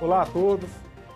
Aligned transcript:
Olá 0.00 0.22
a 0.22 0.26
todos, 0.26 0.70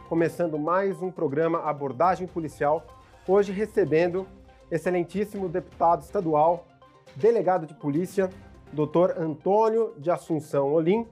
começando 0.09 0.59
mais 0.59 1.01
um 1.01 1.09
programa 1.09 1.61
Abordagem 1.61 2.27
Policial, 2.27 2.85
hoje 3.29 3.53
recebendo 3.53 4.27
excelentíssimo 4.73 5.49
deputado 5.49 6.03
estadual, 6.03 6.67
delegado 7.15 7.65
de 7.65 7.75
polícia, 7.75 8.29
Dr. 8.73 9.17
Antônio 9.17 9.95
de 9.97 10.11
Assunção 10.11 10.73
Olim, 10.73 11.07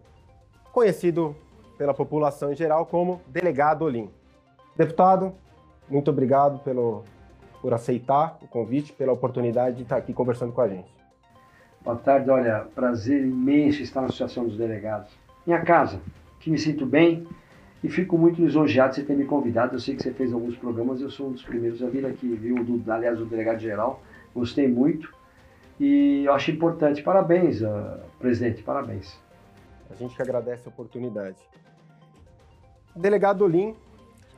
conhecido 0.72 1.36
pela 1.78 1.94
população 1.94 2.52
em 2.52 2.56
geral 2.56 2.86
como 2.86 3.20
Delegado 3.28 3.84
Olim. 3.84 4.10
Deputado, 4.76 5.32
muito 5.88 6.10
obrigado 6.10 6.58
pelo, 6.64 7.04
por 7.62 7.72
aceitar 7.72 8.36
o 8.42 8.48
convite, 8.48 8.92
pela 8.92 9.12
oportunidade 9.12 9.76
de 9.76 9.82
estar 9.84 9.96
aqui 9.96 10.12
conversando 10.12 10.52
com 10.52 10.60
a 10.60 10.66
gente. 10.66 10.92
Boa 11.82 11.96
tarde, 11.96 12.28
olha, 12.30 12.66
prazer 12.74 13.22
imenso 13.22 13.80
estar 13.80 14.00
na 14.00 14.08
Associação 14.08 14.44
dos 14.44 14.56
Delegados. 14.56 15.16
Minha 15.46 15.62
casa, 15.62 16.00
que 16.40 16.50
me 16.50 16.58
sinto 16.58 16.84
bem 16.84 17.28
e 17.82 17.88
fico 17.88 18.18
muito 18.18 18.42
lisonjeado 18.42 18.90
de 18.90 18.96
você 18.96 19.02
ter 19.02 19.16
me 19.16 19.24
convidado. 19.24 19.74
Eu 19.74 19.80
sei 19.80 19.96
que 19.96 20.02
você 20.02 20.12
fez 20.12 20.32
alguns 20.32 20.56
programas, 20.56 21.00
eu 21.00 21.10
sou 21.10 21.28
um 21.28 21.32
dos 21.32 21.42
primeiros 21.42 21.82
a 21.82 21.86
vir 21.86 22.04
aqui, 22.04 22.28
viu? 22.28 22.62
Do, 22.62 22.90
aliás, 22.92 23.20
o 23.20 23.24
delegado 23.24 23.58
geral, 23.58 24.02
gostei 24.34 24.68
muito 24.68 25.12
e 25.78 26.24
eu 26.26 26.32
acho 26.34 26.50
importante. 26.50 27.02
Parabéns, 27.02 27.62
uh, 27.62 27.98
presidente, 28.18 28.62
parabéns. 28.62 29.18
A 29.90 29.94
gente 29.94 30.14
que 30.14 30.22
agradece 30.22 30.62
a 30.66 30.68
oportunidade. 30.68 31.38
Delegado 32.94 33.42
Olim, 33.42 33.74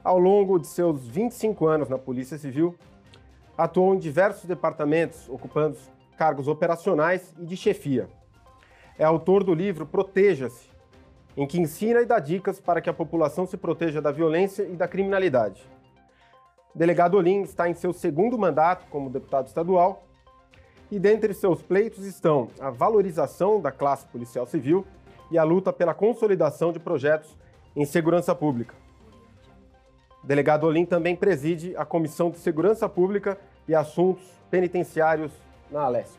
ao 0.04 0.18
longo 0.18 0.58
de 0.58 0.66
seus 0.66 1.06
25 1.08 1.66
anos 1.66 1.88
na 1.88 1.98
Polícia 1.98 2.38
Civil, 2.38 2.76
atuou 3.58 3.94
em 3.94 3.98
diversos 3.98 4.44
departamentos, 4.44 5.28
ocupando 5.28 5.76
cargos 6.16 6.46
operacionais 6.46 7.34
e 7.38 7.44
de 7.44 7.56
chefia. 7.56 8.08
É 8.98 9.04
autor 9.04 9.42
do 9.42 9.52
livro 9.52 9.84
Proteja-se, 9.84 10.71
em 11.36 11.46
que 11.46 11.60
ensina 11.60 12.00
e 12.00 12.06
dá 12.06 12.18
dicas 12.18 12.60
para 12.60 12.80
que 12.80 12.90
a 12.90 12.94
população 12.94 13.46
se 13.46 13.56
proteja 13.56 14.00
da 14.00 14.10
violência 14.10 14.64
e 14.64 14.76
da 14.76 14.86
criminalidade. 14.86 15.66
Delegado 16.74 17.16
Olim 17.16 17.42
está 17.42 17.68
em 17.68 17.74
seu 17.74 17.92
segundo 17.92 18.38
mandato 18.38 18.86
como 18.90 19.10
deputado 19.10 19.46
estadual 19.46 20.04
e 20.90 20.98
dentre 20.98 21.34
seus 21.34 21.62
pleitos 21.62 22.04
estão 22.04 22.48
a 22.60 22.70
valorização 22.70 23.60
da 23.60 23.70
classe 23.70 24.06
policial 24.06 24.46
civil 24.46 24.86
e 25.30 25.38
a 25.38 25.44
luta 25.44 25.72
pela 25.72 25.94
consolidação 25.94 26.72
de 26.72 26.78
projetos 26.78 27.36
em 27.74 27.84
segurança 27.84 28.34
pública. 28.34 28.74
Delegado 30.22 30.64
Olim 30.64 30.84
também 30.84 31.16
preside 31.16 31.76
a 31.76 31.84
Comissão 31.84 32.30
de 32.30 32.38
Segurança 32.38 32.88
Pública 32.88 33.38
e 33.66 33.74
Assuntos 33.74 34.22
Penitenciários 34.50 35.32
na 35.70 35.82
Alesp. 35.82 36.18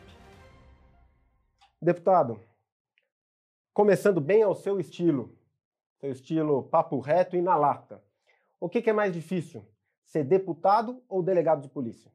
Deputado, 1.80 2.38
começando 3.74 4.20
bem 4.20 4.42
ao 4.42 4.54
seu 4.54 4.80
estilo, 4.80 5.36
seu 6.00 6.10
estilo 6.10 6.62
papo 6.62 6.98
reto 7.00 7.36
e 7.36 7.42
na 7.42 7.56
lata. 7.56 8.00
O 8.58 8.68
que, 8.68 8.80
que 8.80 8.88
é 8.88 8.92
mais 8.92 9.12
difícil, 9.12 9.62
ser 10.04 10.24
deputado 10.24 11.02
ou 11.08 11.22
delegado 11.22 11.60
de 11.60 11.68
polícia? 11.68 12.10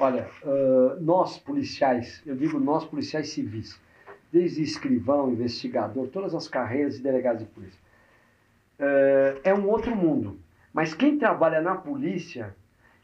Olha, 0.00 0.28
uh, 0.42 1.00
nós 1.00 1.38
policiais, 1.38 2.20
eu 2.26 2.34
digo 2.34 2.58
nós 2.58 2.84
policiais 2.84 3.28
civis, 3.28 3.80
desde 4.32 4.62
escrivão, 4.62 5.30
investigador, 5.30 6.08
todas 6.08 6.34
as 6.34 6.48
carreiras 6.48 6.96
de 6.96 7.02
delegado 7.02 7.38
de 7.38 7.44
polícia, 7.44 7.78
uh, 8.80 9.38
é 9.44 9.54
um 9.54 9.68
outro 9.68 9.94
mundo. 9.94 10.40
Mas 10.72 10.92
quem 10.92 11.16
trabalha 11.16 11.60
na 11.60 11.76
polícia 11.76 12.56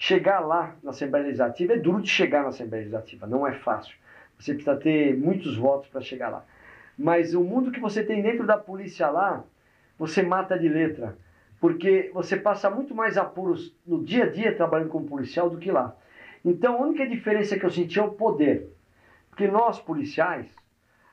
Chegar 0.03 0.41
lá 0.41 0.75
na 0.83 0.93
Assembleia 0.93 1.27
Legislativa 1.27 1.75
é 1.75 1.77
duro 1.77 2.01
de 2.01 2.09
chegar 2.09 2.43
na 2.43 2.49
Assembleia 2.49 2.85
Legislativa, 2.85 3.27
não 3.27 3.47
é 3.47 3.53
fácil. 3.53 3.95
Você 4.39 4.55
precisa 4.55 4.75
ter 4.75 5.15
muitos 5.15 5.59
votos 5.59 5.91
para 5.91 6.01
chegar 6.01 6.31
lá. 6.31 6.43
Mas 7.01 7.35
o 7.35 7.43
mundo 7.43 7.73
que 7.73 7.81
você 7.81 8.05
tem 8.05 8.21
dentro 8.21 8.47
da 8.47 8.59
polícia 8.59 9.09
lá, 9.09 9.43
você 9.99 10.23
mata 10.23 10.59
de 10.59 10.69
letra. 10.69 11.17
Porque 11.59 12.11
você 12.13 12.37
passa 12.37 12.69
muito 12.69 12.95
mais 12.95 13.17
apuros 13.17 13.75
no 13.87 14.05
dia 14.05 14.25
a 14.25 14.29
dia 14.29 14.55
trabalhando 14.55 14.91
como 14.91 15.07
policial 15.07 15.49
do 15.49 15.57
que 15.57 15.73
lá. 15.73 15.97
Então 16.45 16.75
a 16.75 16.87
única 16.87 17.09
diferença 17.09 17.59
que 17.59 17.65
eu 17.65 17.71
senti 17.71 17.99
é 17.99 18.03
o 18.03 18.11
poder. 18.11 18.69
Porque 19.31 19.49
nós, 19.49 19.81
policiais, 19.81 20.47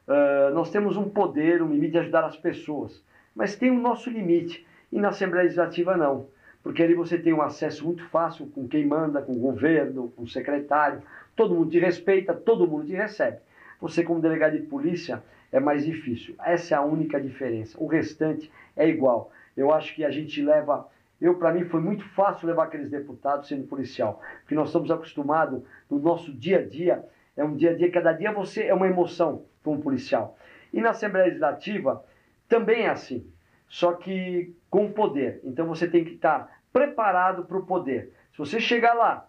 uh, 0.05 0.53
nós 0.53 0.69
temos 0.69 0.97
um 0.97 1.07
poder, 1.07 1.61
um 1.61 1.71
limite 1.71 1.93
de 1.93 1.99
ajudar 1.99 2.25
as 2.25 2.35
pessoas. 2.35 3.01
Mas 3.33 3.55
tem 3.55 3.71
o 3.71 3.79
nosso 3.79 4.09
limite. 4.09 4.67
E 4.91 4.99
na 4.99 5.09
Assembleia 5.09 5.43
Legislativa 5.43 5.95
não 5.95 6.27
porque 6.67 6.83
ali 6.83 6.95
você 6.95 7.17
tem 7.17 7.31
um 7.31 7.41
acesso 7.41 7.85
muito 7.85 8.03
fácil 8.09 8.45
com 8.47 8.67
quem 8.67 8.85
manda, 8.85 9.21
com 9.21 9.31
o 9.31 9.39
governo, 9.39 10.11
com 10.17 10.23
o 10.23 10.27
secretário, 10.27 11.01
todo 11.33 11.55
mundo 11.55 11.71
te 11.71 11.79
respeita, 11.79 12.33
todo 12.33 12.67
mundo 12.67 12.85
te 12.85 12.91
recebe. 12.91 13.37
Você, 13.79 14.03
como 14.03 14.19
delegado 14.19 14.57
de 14.57 14.63
polícia, 14.63 15.23
é 15.51 15.59
mais 15.59 15.85
difícil. 15.85 16.35
Essa 16.43 16.75
é 16.75 16.77
a 16.77 16.81
única 16.81 17.19
diferença. 17.19 17.77
O 17.79 17.87
restante 17.87 18.51
é 18.75 18.87
igual. 18.87 19.31
Eu 19.55 19.73
acho 19.73 19.95
que 19.95 20.03
a 20.03 20.11
gente 20.11 20.41
leva. 20.41 20.87
Eu, 21.19 21.35
para 21.35 21.53
mim, 21.53 21.65
foi 21.65 21.81
muito 21.81 22.07
fácil 22.09 22.47
levar 22.47 22.65
aqueles 22.65 22.89
deputados 22.89 23.47
sendo 23.47 23.67
policial, 23.67 24.21
porque 24.41 24.53
nós 24.53 24.67
estamos 24.67 24.91
acostumados 24.91 25.63
no 25.89 25.97
nosso 25.99 26.31
dia 26.31 26.59
a 26.59 26.65
dia. 26.65 27.03
É 27.35 27.43
um 27.43 27.55
dia 27.55 27.71
a 27.71 27.75
dia, 27.75 27.91
cada 27.91 28.13
dia 28.13 28.31
você 28.31 28.65
é 28.65 28.73
uma 28.73 28.87
emoção 28.87 29.45
como 29.63 29.81
policial. 29.81 30.37
E 30.73 30.81
na 30.81 30.91
Assembleia 30.91 31.27
Legislativa 31.27 32.03
também 32.47 32.83
é 32.83 32.89
assim, 32.89 33.25
só 33.67 33.93
que 33.93 34.55
com 34.69 34.91
poder. 34.91 35.41
Então 35.43 35.67
você 35.67 35.87
tem 35.87 36.03
que 36.03 36.13
estar 36.13 36.61
preparado 36.71 37.45
para 37.45 37.57
o 37.57 37.65
poder. 37.65 38.13
Se 38.31 38.37
você 38.37 38.59
chegar 38.59 38.93
lá, 38.93 39.26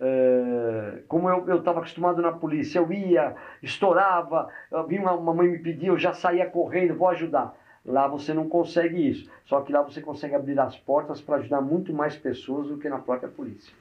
é, 0.00 1.02
como 1.06 1.28
eu 1.28 1.58
estava 1.58 1.80
acostumado 1.80 2.22
na 2.22 2.32
polícia, 2.32 2.78
eu 2.78 2.90
ia, 2.90 3.36
estourava, 3.62 4.48
eu 4.70 4.86
vinha 4.86 5.02
uma, 5.02 5.12
uma 5.12 5.34
mãe 5.34 5.48
me 5.48 5.58
pedir, 5.58 5.88
eu 5.88 5.98
já 5.98 6.14
saía 6.14 6.48
correndo, 6.48 6.96
vou 6.96 7.08
ajudar. 7.08 7.54
Lá 7.84 8.08
você 8.08 8.32
não 8.32 8.48
consegue 8.48 9.08
isso. 9.08 9.30
Só 9.44 9.60
que 9.60 9.72
lá 9.72 9.82
você 9.82 10.00
consegue 10.00 10.34
abrir 10.34 10.58
as 10.58 10.78
portas 10.78 11.20
para 11.20 11.36
ajudar 11.36 11.60
muito 11.60 11.92
mais 11.92 12.16
pessoas 12.16 12.68
do 12.68 12.78
que 12.78 12.88
na 12.88 12.98
própria 12.98 13.28
polícia. 13.28 13.74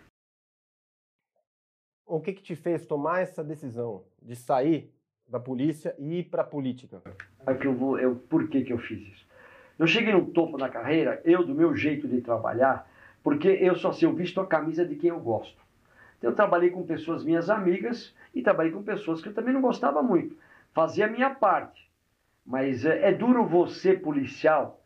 O 2.06 2.20
que, 2.20 2.34
que 2.34 2.42
te 2.42 2.56
fez 2.56 2.86
tomar 2.86 3.22
essa 3.22 3.44
decisão 3.44 4.04
de 4.22 4.36
sair 4.36 4.92
da 5.28 5.40
polícia 5.40 5.96
e 5.98 6.20
ir 6.20 6.24
para 6.24 6.42
a 6.42 6.46
política? 6.46 7.02
É 7.46 7.54
que 7.54 7.68
eu 7.68 7.74
vou, 7.74 8.00
eu, 8.00 8.16
por 8.16 8.48
que, 8.50 8.64
que 8.64 8.74
eu 8.74 8.80
fiz 8.80 9.00
isso? 9.00 9.28
Eu 9.78 9.86
cheguei 9.86 10.12
no 10.12 10.26
topo 10.26 10.58
da 10.58 10.68
carreira, 10.68 11.22
eu, 11.24 11.46
do 11.46 11.54
meu 11.54 11.76
jeito 11.76 12.08
de 12.08 12.20
trabalhar, 12.20 12.90
porque 13.24 13.48
eu 13.48 13.76
só 13.76 13.94
sei, 13.94 14.08
eu 14.08 14.14
visto 14.14 14.42
a 14.42 14.48
camisa 14.48 14.84
de 14.86 14.96
quem 14.96 15.12
eu 15.12 15.20
gosto. 15.20 15.69
Eu 16.22 16.34
trabalhei 16.34 16.70
com 16.70 16.86
pessoas 16.86 17.24
minhas 17.24 17.50
amigas 17.50 18.16
e 18.34 18.42
trabalhei 18.42 18.72
com 18.72 18.84
pessoas 18.84 19.22
que 19.22 19.30
eu 19.30 19.34
também 19.34 19.54
não 19.54 19.62
gostava 19.62 20.02
muito. 20.04 20.36
Fazia 20.74 21.06
a 21.06 21.10
minha 21.10 21.30
parte. 21.30 21.90
Mas 22.46 22.86
é, 22.86 23.10
é 23.10 23.12
duro 23.12 23.46
você, 23.46 23.94
policial, 23.94 24.82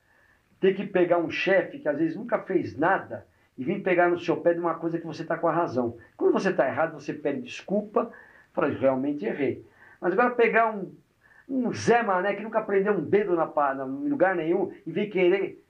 ter 0.60 0.76
que 0.76 0.86
pegar 0.86 1.18
um 1.18 1.30
chefe 1.30 1.80
que 1.80 1.88
às 1.88 1.98
vezes 1.98 2.16
nunca 2.16 2.40
fez 2.40 2.78
nada 2.78 3.28
e 3.58 3.64
vir 3.64 3.84
pegar 3.84 4.10
no 4.10 4.20
seu 4.20 4.38
pé 4.38 4.54
de 4.54 4.60
uma 4.60 4.76
coisa 4.76 5.00
que 5.00 5.06
você 5.06 5.22
está 5.22 5.38
com 5.38 5.48
a 5.48 5.54
razão. 5.54 5.98
Quando 6.18 6.34
você 6.34 6.50
está 6.50 6.68
errado, 6.68 6.94
você 6.94 7.14
pede 7.14 7.42
desculpa, 7.42 8.12
fala, 8.54 8.68
realmente 8.68 9.26
errei. 9.26 9.66
Mas 10.02 10.14
agora 10.14 10.32
pegar 10.32 10.72
um 10.72 10.92
um 11.48 11.74
Zé 11.74 12.02
Mané 12.02 12.36
que 12.36 12.44
nunca 12.44 12.62
prendeu 12.62 12.94
um 12.94 13.04
dedo 13.04 13.36
na, 13.36 13.46
na, 13.46 13.86
em 13.86 14.10
lugar 14.10 14.36
nenhum 14.36 14.72
e 14.86 14.92
veio 14.92 15.12
querer 15.12 15.64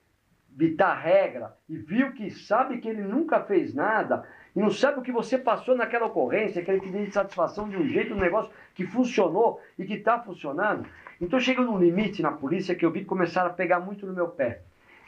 ditar 0.50 0.96
regra 0.96 1.56
e 1.68 1.76
viu 1.76 2.14
que 2.14 2.30
sabe 2.30 2.78
que 2.78 2.88
ele 2.88 3.02
nunca 3.02 3.42
fez 3.42 3.74
nada 3.74 4.28
e 4.56 4.60
não 4.60 4.70
sabe 4.70 5.00
o 5.00 5.02
que 5.02 5.12
você 5.12 5.38
passou 5.38 5.76
naquela 5.76 6.06
ocorrência, 6.06 6.64
que 6.64 6.70
ele 6.70 6.80
te 6.80 6.90
deu 6.90 7.12
satisfação 7.12 7.68
de 7.68 7.76
um 7.76 7.88
jeito, 7.88 8.14
um 8.14 8.20
negócio 8.20 8.52
que 8.76 8.86
funcionou 8.86 9.60
e 9.78 9.86
que 9.86 9.96
está 9.96 10.20
funcionando. 10.20 10.86
Então 11.20 11.40
chega 11.40 11.62
num 11.62 11.80
limite 11.80 12.22
na 12.22 12.32
polícia 12.32 12.76
que 12.76 12.86
eu 12.86 12.92
vi 12.92 13.00
que 13.00 13.06
começaram 13.06 13.50
a 13.50 13.54
pegar 13.54 13.80
muito 13.80 14.06
no 14.06 14.14
meu 14.14 14.28
pé. 14.28 14.62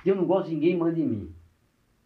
E 0.04 0.10
eu 0.10 0.16
não 0.16 0.26
gosto 0.26 0.50
de 0.50 0.56
ninguém 0.56 0.78
manda 0.78 1.00
em 1.00 1.08
mim. 1.08 1.36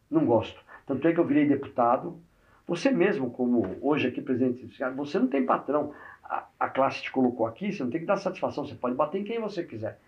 Não 0.10 0.26
gosto. 0.26 0.60
Tanto 0.86 1.08
é 1.08 1.14
que 1.14 1.20
eu 1.20 1.26
virei 1.26 1.48
deputado. 1.48 2.20
Você 2.68 2.92
mesmo, 2.92 3.32
como 3.32 3.78
hoje 3.82 4.08
aqui 4.08 4.22
presidente, 4.22 4.70
você 4.96 5.18
não 5.18 5.28
tem 5.28 5.46
patrão 5.46 5.94
a, 6.30 6.46
a 6.60 6.70
classe 6.70 7.02
te 7.02 7.12
colocou 7.12 7.48
aqui, 7.48 7.74
você 7.74 7.84
não 7.84 7.90
tem 7.90 8.02
que 8.02 8.06
dar 8.06 8.18
satisfação, 8.18 8.66
você 8.66 8.76
pode 8.76 8.96
bater 8.96 9.20
em 9.20 9.24
quem 9.24 9.40
você 9.40 9.64
quiser. 9.64 10.00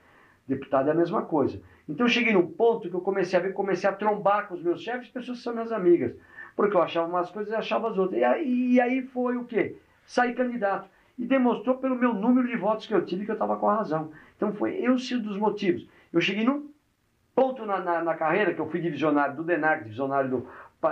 Deputado 0.48 0.90
é 0.90 0.92
a 0.92 0.96
mesma 0.96 1.24
coisa. 1.24 1.60
Então 1.90 2.06
eu 2.06 2.10
cheguei 2.10 2.34
num 2.34 2.46
ponto 2.46 2.90
que 2.90 2.96
eu 2.96 3.02
comecei 3.02 3.40
a 3.40 3.42
ver, 3.42 3.54
comecei 3.54 3.90
a 3.90 3.94
trombar 3.94 4.48
com 4.48 4.54
os 4.54 4.62
meus 4.62 4.82
chefes, 4.82 5.10
pessoas 5.10 5.40
que 5.40 5.44
são 5.44 5.54
minhas 5.54 5.72
amigas. 5.72 6.16
Porque 6.62 6.78
eu 6.78 6.84
achava 6.84 7.08
umas 7.08 7.32
coisas 7.32 7.52
e 7.52 7.56
achava 7.56 7.90
as 7.90 7.98
outras. 7.98 8.20
E 8.20 8.24
aí, 8.24 8.74
e 8.74 8.80
aí 8.80 9.02
foi 9.02 9.36
o 9.36 9.46
quê? 9.46 9.78
Saí 10.06 10.36
candidato. 10.36 10.88
E 11.18 11.26
demonstrou 11.26 11.78
pelo 11.78 11.96
meu 11.96 12.14
número 12.14 12.48
de 12.48 12.56
votos 12.56 12.86
que 12.86 12.94
eu 12.94 13.04
tive 13.04 13.26
que 13.26 13.32
eu 13.32 13.34
estava 13.34 13.58
com 13.58 13.68
a 13.68 13.78
razão. 13.78 14.12
Então 14.38 14.54
foi 14.54 14.76
eu 14.76 14.96
sim 15.00 15.18
dos 15.18 15.38
motivos. 15.38 15.88
Eu 16.14 16.22
cheguei 16.22 16.46
num 16.46 16.70
ponto 17.34 17.66
na, 17.66 17.80
na, 17.80 18.04
na, 18.04 18.14
carreira 18.14 18.54
que 18.54 18.62
eu 18.62 18.70
fui 18.70 18.80
divisionário 18.80 19.36
do 19.36 19.44
DENAR, 19.44 19.82
divisionário 19.82 20.30
do, 20.30 20.48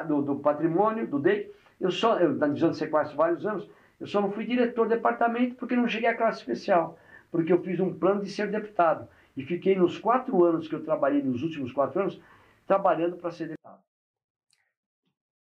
do, 0.07 0.21
do 0.24 0.36
patrimônio, 0.38 1.06
do 1.06 1.19
DEI. 1.19 1.51
Eu 1.80 1.92
só, 1.92 2.18
eu, 2.18 2.33
na 2.33 2.48
divisão 2.48 2.72
de 2.72 2.77
sequestro 2.77 3.15
vários 3.15 3.45
anos, 3.45 3.69
eu 4.00 4.07
só 4.07 4.19
não 4.19 4.31
fui 4.31 4.45
diretor 4.45 4.88
do 4.88 4.95
departamento 4.95 5.54
porque 5.54 5.75
não 5.75 5.88
cheguei 5.88 6.10
à 6.10 6.18
classe 6.18 6.39
especial, 6.39 6.98
porque 7.31 7.54
eu 7.54 7.62
fiz 7.62 7.80
um 7.80 7.94
plano 7.94 8.24
de 8.24 8.31
ser 8.31 8.50
deputado. 8.50 9.07
E 9.38 9.44
fiquei 9.44 9.75
nos 9.75 10.00
quatro 10.00 10.44
anos 10.44 10.68
que 10.68 10.74
eu 10.74 10.83
trabalhei, 10.83 11.22
nos 11.22 11.44
últimos 11.44 11.72
quatro 11.72 12.01
anos, 12.01 12.19
trabalhando 12.65 13.18
para 13.18 13.30
ser 13.30 13.44
deputado. 13.44 13.58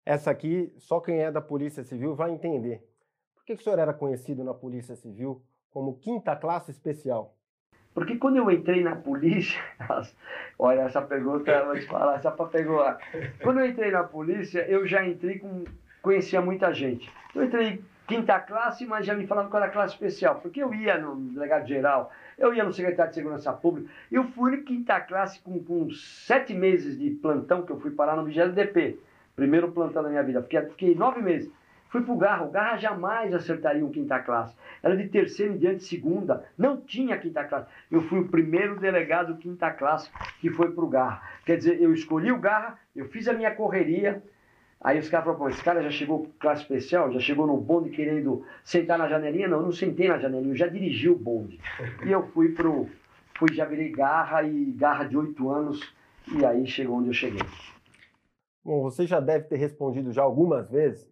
Essa 0.06 0.30
aqui, 0.30 0.72
só 0.78 1.00
quem 1.00 1.18
é 1.20 1.32
da 1.32 1.40
Polícia 1.40 1.82
Civil 1.82 2.14
vai 2.14 2.30
entender. 2.30 2.80
Por 3.34 3.44
que, 3.44 3.54
o 3.54 3.58
senhor 3.58 3.80
era 3.80 3.92
conhecido 3.92 4.44
na 4.44 4.54
Polícia 4.54 4.94
Civil 4.94 5.42
como 5.68 5.98
quinta 5.98 6.36
classe 6.36 6.70
especial? 6.70 7.36
Porque 7.92 8.16
quando 8.16 8.36
eu 8.36 8.48
entrei 8.48 8.84
na 8.84 8.94
polícia, 8.94 9.60
olha, 10.56 10.82
essa 10.82 11.02
pergunta, 11.02 11.50
eu 11.50 11.66
vou 11.66 11.74
te 11.74 11.86
falar, 11.86 12.20
só 12.20 12.30
para 12.30 12.46
pegar. 12.46 12.98
Quando 13.42 13.58
eu 13.58 13.66
entrei 13.66 13.90
na 13.90 14.04
polícia, 14.04 14.60
eu 14.68 14.86
já 14.86 15.04
entrei 15.04 15.40
com. 15.40 15.64
conhecia 16.02 16.40
muita 16.40 16.72
gente. 16.72 17.10
Eu 17.34 17.42
entrei 17.42 17.82
quinta 18.06 18.38
classe, 18.38 18.86
mas 18.86 19.04
já 19.04 19.14
me 19.14 19.26
falavam 19.26 19.50
que 19.50 19.56
era 19.56 19.68
classe 19.70 19.94
especial, 19.94 20.36
porque 20.36 20.62
eu 20.62 20.72
ia 20.72 20.96
no 20.98 21.16
delegado 21.16 21.66
geral, 21.66 22.12
eu 22.38 22.54
ia 22.54 22.62
no 22.62 22.72
secretário 22.72 23.10
de 23.10 23.16
Segurança 23.16 23.52
Pública, 23.52 23.90
eu 24.12 24.22
fui 24.22 24.62
quinta 24.62 25.00
classe 25.00 25.40
com, 25.40 25.58
com 25.64 25.90
sete 25.90 26.54
meses 26.54 26.96
de 26.96 27.10
plantão, 27.10 27.62
que 27.62 27.72
eu 27.72 27.80
fui 27.80 27.90
parar 27.90 28.14
no 28.14 28.24
20 28.24 28.50
DP, 28.50 29.00
primeiro 29.36 29.70
plantão 29.70 30.02
da 30.02 30.08
minha 30.08 30.22
vida, 30.22 30.42
fiquei, 30.42 30.62
fiquei 30.62 30.94
nove 30.94 31.20
meses. 31.20 31.50
Fui 31.88 32.02
pro 32.02 32.16
Garra, 32.16 32.44
o 32.44 32.50
Garra 32.50 32.76
jamais 32.76 33.32
acertaria 33.32 33.84
um 33.84 33.90
quinta 33.90 34.18
classe. 34.18 34.56
Era 34.82 34.96
de 34.96 35.08
terceiro 35.08 35.54
em 35.54 35.58
diante, 35.58 35.84
segunda, 35.84 36.44
não 36.58 36.78
tinha 36.78 37.16
quinta 37.16 37.44
classe. 37.44 37.68
Eu 37.90 38.02
fui 38.02 38.20
o 38.20 38.28
primeiro 38.28 38.78
delegado 38.80 39.36
quinta 39.36 39.70
classe 39.70 40.10
que 40.40 40.50
foi 40.50 40.72
pro 40.72 40.88
Garra. 40.88 41.22
Quer 41.44 41.58
dizer, 41.58 41.80
eu 41.80 41.92
escolhi 41.92 42.32
o 42.32 42.40
Garra, 42.40 42.78
eu 42.94 43.06
fiz 43.06 43.28
a 43.28 43.32
minha 43.32 43.54
correria, 43.54 44.22
Aí 44.80 44.98
os 44.98 45.08
caras 45.08 45.24
falaram, 45.24 45.42
pô, 45.42 45.48
esse 45.48 45.64
cara 45.64 45.82
já 45.82 45.90
chegou 45.90 46.30
classe 46.38 46.62
especial, 46.62 47.10
já 47.10 47.18
chegou 47.18 47.46
no 47.46 47.56
bonde 47.56 47.90
querendo 47.90 48.44
sentar 48.62 48.98
na 48.98 49.08
janelinha? 49.08 49.48
Não, 49.48 49.58
eu 49.58 49.64
não 49.64 49.72
sentei 49.72 50.06
na 50.08 50.18
janelinha, 50.18 50.52
eu 50.52 50.56
já 50.56 50.66
dirigi 50.66 51.08
o 51.08 51.16
bonde. 51.16 51.58
E 52.04 52.12
eu 52.12 52.22
fui 52.28 52.50
pro. 52.50 52.88
Fui, 53.38 53.52
já 53.54 53.64
virei 53.64 53.90
garra 53.90 54.42
e 54.42 54.66
garra 54.72 55.04
de 55.04 55.16
oito 55.16 55.50
anos, 55.50 55.92
e 56.32 56.44
aí 56.44 56.66
chegou 56.66 56.98
onde 56.98 57.08
eu 57.08 57.14
cheguei. 57.14 57.42
Bom, 58.66 58.82
você 58.82 59.06
já 59.06 59.20
deve 59.20 59.44
ter 59.44 59.54
respondido 59.54 60.10
já 60.10 60.24
algumas 60.24 60.68
vezes, 60.68 61.08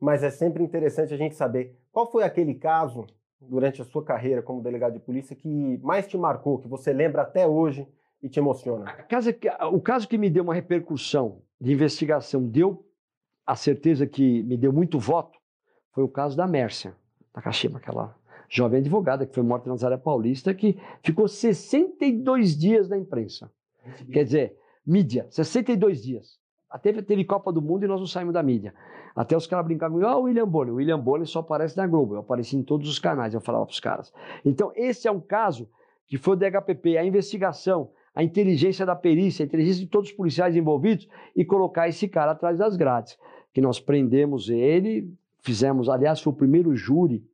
mas 0.00 0.22
é 0.22 0.30
sempre 0.30 0.64
interessante 0.64 1.12
a 1.12 1.18
gente 1.18 1.34
saber 1.34 1.78
qual 1.92 2.10
foi 2.10 2.24
aquele 2.24 2.54
caso 2.54 3.06
durante 3.38 3.82
a 3.82 3.84
sua 3.84 4.02
carreira 4.02 4.40
como 4.40 4.62
delegado 4.62 4.94
de 4.94 5.00
polícia 5.00 5.36
que 5.36 5.78
mais 5.82 6.06
te 6.06 6.16
marcou, 6.16 6.58
que 6.58 6.66
você 6.66 6.94
lembra 6.94 7.20
até 7.20 7.46
hoje 7.46 7.86
e 8.22 8.28
te 8.30 8.38
emociona. 8.38 8.86
O 9.70 9.82
caso 9.82 10.08
que 10.08 10.16
me 10.16 10.30
deu 10.30 10.44
uma 10.44 10.54
repercussão 10.54 11.42
de 11.60 11.74
investigação, 11.74 12.42
deu 12.42 12.86
a 13.46 13.54
certeza 13.54 14.06
que 14.06 14.42
me 14.44 14.56
deu 14.56 14.72
muito 14.72 14.98
voto 14.98 15.38
foi 15.92 16.02
o 16.02 16.08
caso 16.08 16.34
da 16.34 16.46
Mércia 16.46 16.96
Takashima, 17.34 17.80
aquela 17.80 18.16
jovem 18.48 18.80
advogada 18.80 19.26
que 19.26 19.34
foi 19.34 19.42
morta 19.42 19.66
na 19.66 19.74
Nazaré 19.74 19.98
Paulista, 19.98 20.54
que 20.54 20.80
ficou 21.02 21.28
62 21.28 22.56
dias 22.56 22.88
na 22.88 22.96
imprensa. 22.96 23.52
Quer 24.10 24.24
dizer, 24.24 24.58
mídia, 24.86 25.26
62 25.28 26.02
dias. 26.02 26.42
Até 26.74 26.92
teve 26.92 27.24
Copa 27.24 27.52
do 27.52 27.62
Mundo 27.62 27.84
e 27.84 27.86
nós 27.86 28.00
não 28.00 28.06
saímos 28.08 28.34
da 28.34 28.42
mídia. 28.42 28.74
Até 29.14 29.36
os 29.36 29.46
caras 29.46 29.64
brincavam 29.64 29.94
comigo, 29.96 30.10
ah, 30.10 30.18
o 30.18 30.22
William 30.22 30.48
Bonner. 30.48 30.74
O 30.74 30.78
William 30.78 30.98
Bonner 30.98 31.24
só 31.24 31.38
aparece 31.38 31.76
na 31.76 31.86
Globo. 31.86 32.16
Eu 32.16 32.18
apareci 32.18 32.56
em 32.56 32.64
todos 32.64 32.88
os 32.88 32.98
canais, 32.98 33.32
eu 33.32 33.40
falava 33.40 33.64
para 33.64 33.72
os 33.72 33.78
caras. 33.78 34.12
Então, 34.44 34.72
esse 34.74 35.06
é 35.06 35.12
um 35.12 35.20
caso 35.20 35.68
que 36.08 36.18
foi 36.18 36.34
o 36.34 36.36
DHPP, 36.36 36.98
a 36.98 37.04
investigação, 37.04 37.92
a 38.12 38.24
inteligência 38.24 38.84
da 38.84 38.96
perícia, 38.96 39.44
a 39.44 39.46
inteligência 39.46 39.84
de 39.84 39.88
todos 39.88 40.10
os 40.10 40.16
policiais 40.16 40.56
envolvidos 40.56 41.08
e 41.36 41.44
colocar 41.44 41.88
esse 41.88 42.08
cara 42.08 42.32
atrás 42.32 42.58
das 42.58 42.74
grades 42.74 43.16
que 43.52 43.60
nós 43.60 43.78
prendemos 43.78 44.48
ele, 44.48 45.08
fizemos, 45.42 45.88
aliás, 45.88 46.20
foi 46.20 46.32
o 46.32 46.36
primeiro 46.36 46.74
júri 46.74 47.24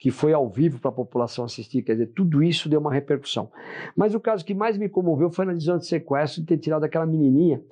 que 0.00 0.10
foi 0.10 0.32
ao 0.32 0.48
vivo 0.48 0.80
para 0.80 0.88
a 0.88 0.94
população 0.94 1.44
assistir, 1.44 1.82
quer 1.82 1.92
dizer, 1.92 2.06
tudo 2.06 2.42
isso 2.42 2.70
deu 2.70 2.80
uma 2.80 2.90
repercussão. 2.90 3.52
Mas 3.94 4.14
o 4.14 4.18
caso 4.18 4.42
que 4.42 4.54
mais 4.54 4.78
me 4.78 4.88
comoveu 4.88 5.30
foi 5.30 5.44
na 5.44 5.52
decisão 5.52 5.76
de 5.76 5.86
sequestro 5.86 6.40
de 6.40 6.46
ter 6.46 6.56
tirado 6.56 6.84
aquela 6.84 7.04
menininha, 7.04 7.62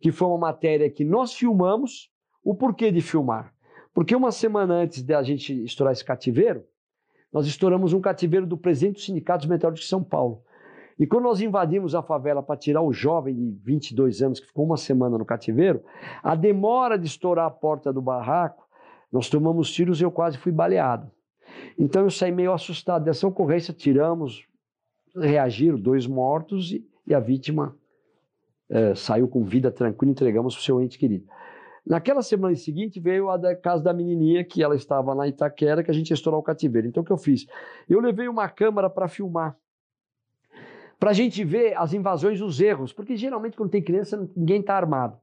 que 0.00 0.10
foi 0.10 0.26
uma 0.26 0.38
matéria 0.38 0.88
que 0.88 1.04
nós 1.04 1.34
filmamos. 1.34 2.10
O 2.42 2.54
porquê 2.54 2.90
de 2.90 3.02
filmar? 3.02 3.52
Porque 3.92 4.16
uma 4.16 4.32
semana 4.32 4.74
antes 4.74 5.02
de 5.02 5.12
a 5.14 5.22
gente 5.22 5.62
estourar 5.62 5.92
esse 5.92 6.04
cativeiro, 6.04 6.64
nós 7.30 7.46
estouramos 7.46 7.92
um 7.92 8.00
cativeiro 8.00 8.46
do 8.46 8.56
presidente 8.56 8.94
do 8.94 9.00
Sindicato 9.00 9.46
Metalúrgicos 9.46 9.84
de 9.84 9.90
São 9.90 10.02
Paulo. 10.02 10.42
E 10.98 11.06
quando 11.06 11.24
nós 11.24 11.42
invadimos 11.42 11.94
a 11.94 12.02
favela 12.02 12.42
para 12.42 12.56
tirar 12.56 12.80
o 12.80 12.94
jovem 12.94 13.34
de 13.34 13.50
22 13.62 14.22
anos, 14.22 14.40
que 14.40 14.46
ficou 14.46 14.64
uma 14.64 14.78
semana 14.78 15.18
no 15.18 15.24
cativeiro, 15.24 15.82
a 16.22 16.34
demora 16.34 16.98
de 16.98 17.06
estourar 17.06 17.46
a 17.46 17.50
porta 17.50 17.92
do 17.92 18.00
barraco, 18.00 18.66
nós 19.12 19.28
tomamos 19.28 19.70
tiros 19.70 20.00
e 20.00 20.04
eu 20.04 20.10
quase 20.10 20.38
fui 20.38 20.50
baleado. 20.50 21.10
Então 21.78 22.02
eu 22.02 22.10
saí 22.10 22.32
meio 22.32 22.52
assustado 22.52 23.04
dessa 23.04 23.26
ocorrência, 23.26 23.74
tiramos, 23.74 24.46
reagiram, 25.14 25.78
dois 25.78 26.06
mortos 26.06 26.72
e, 26.72 26.86
e 27.06 27.14
a 27.14 27.20
vítima 27.20 27.76
é, 28.68 28.94
saiu 28.94 29.28
com 29.28 29.44
vida 29.44 29.70
tranquila, 29.70 30.12
entregamos 30.12 30.54
para 30.54 30.60
o 30.60 30.64
seu 30.64 30.80
ente 30.80 30.98
querido. 30.98 31.26
Naquela 31.86 32.22
semana 32.22 32.54
seguinte 32.56 32.98
veio 32.98 33.28
a 33.28 33.36
da, 33.36 33.54
casa 33.54 33.82
da 33.82 33.92
menininha, 33.92 34.42
que 34.42 34.62
ela 34.62 34.74
estava 34.74 35.12
lá 35.12 35.26
em 35.26 35.30
Itaquera, 35.30 35.82
que 35.82 35.90
a 35.90 35.94
gente 35.94 36.10
ia 36.10 36.14
estourar 36.14 36.40
o 36.40 36.42
cativeiro. 36.42 36.88
Então 36.88 37.02
o 37.02 37.06
que 37.06 37.12
eu 37.12 37.18
fiz? 37.18 37.46
Eu 37.88 38.00
levei 38.00 38.26
uma 38.26 38.48
câmera 38.48 38.88
para 38.88 39.06
filmar 39.08 39.56
para 40.98 41.10
a 41.10 41.14
gente 41.14 41.44
ver 41.44 41.76
as 41.76 41.92
invasões, 41.92 42.40
os 42.40 42.60
erros, 42.60 42.90
porque 42.90 43.14
geralmente 43.14 43.58
quando 43.58 43.68
tem 43.68 43.82
criança 43.82 44.28
ninguém 44.34 44.60
está 44.60 44.74
armado. 44.74 45.18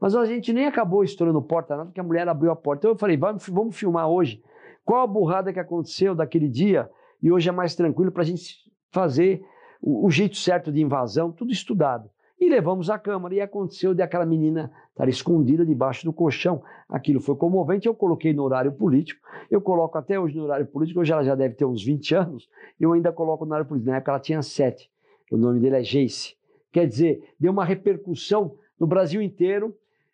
Mas 0.00 0.16
a 0.16 0.24
gente 0.24 0.52
nem 0.52 0.66
acabou 0.66 1.04
estourando 1.04 1.40
porta 1.40 1.76
nada, 1.76 1.86
porque 1.86 2.00
a 2.00 2.02
mulher 2.02 2.26
abriu 2.26 2.50
a 2.50 2.56
porta. 2.56 2.80
Então 2.80 2.90
eu 2.92 2.98
falei, 2.98 3.16
vamos, 3.16 3.46
vamos 3.48 3.76
filmar 3.76 4.08
hoje 4.08 4.42
qual 4.90 5.02
a 5.02 5.06
burrada 5.06 5.52
que 5.52 5.60
aconteceu 5.60 6.16
daquele 6.16 6.48
dia 6.48 6.90
e 7.22 7.30
hoje 7.30 7.48
é 7.48 7.52
mais 7.52 7.76
tranquilo 7.76 8.10
para 8.10 8.22
a 8.22 8.26
gente 8.26 8.56
fazer 8.90 9.40
o, 9.80 10.04
o, 10.04 10.10
jeito 10.10 10.36
certo 10.36 10.72
de 10.72 10.82
invasão, 10.82 11.30
tudo 11.30 11.52
estudado. 11.52 12.10
E 12.40 12.48
levamos 12.48 12.90
a 12.90 12.98
câmera 12.98 13.36
e 13.36 13.40
aconteceu 13.40 13.94
de 13.94 14.02
aquela 14.02 14.26
menina 14.26 14.68
estar 14.90 15.08
escondida 15.08 15.64
debaixo 15.64 16.04
do 16.04 16.12
colchão. 16.12 16.60
Aquilo 16.88 17.20
foi 17.20 17.36
comovente, 17.36 17.86
eu 17.86 17.94
coloquei 17.94 18.32
no 18.32 18.42
horário 18.42 18.72
político, 18.72 19.20
eu 19.48 19.60
coloco 19.60 19.96
até 19.96 20.18
hoje 20.18 20.36
no 20.36 20.42
horário 20.42 20.66
político, 20.66 20.98
hoje 20.98 21.12
ela 21.12 21.22
já 21.22 21.36
deve 21.36 21.54
ter 21.54 21.64
uns 21.64 21.84
20 21.84 22.12
anos, 22.16 22.48
eu 22.80 22.92
ainda 22.92 23.12
coloco 23.12 23.44
no 23.44 23.52
horário 23.52 23.68
político. 23.68 23.92
Na 23.92 23.98
época 23.98 24.10
ela 24.10 24.20
tinha 24.20 24.42
7 24.42 24.90
o 25.30 25.36
nome 25.36 25.60
dele 25.60 25.76
é 25.76 25.82
Jace. 25.82 26.34
Quer 26.72 26.88
dizer, 26.88 27.22
deu 27.38 27.52
uma 27.52 27.64
repercussão 27.64 28.56
no 28.76 28.88
Brasil 28.88 29.22
inteiro. 29.22 29.72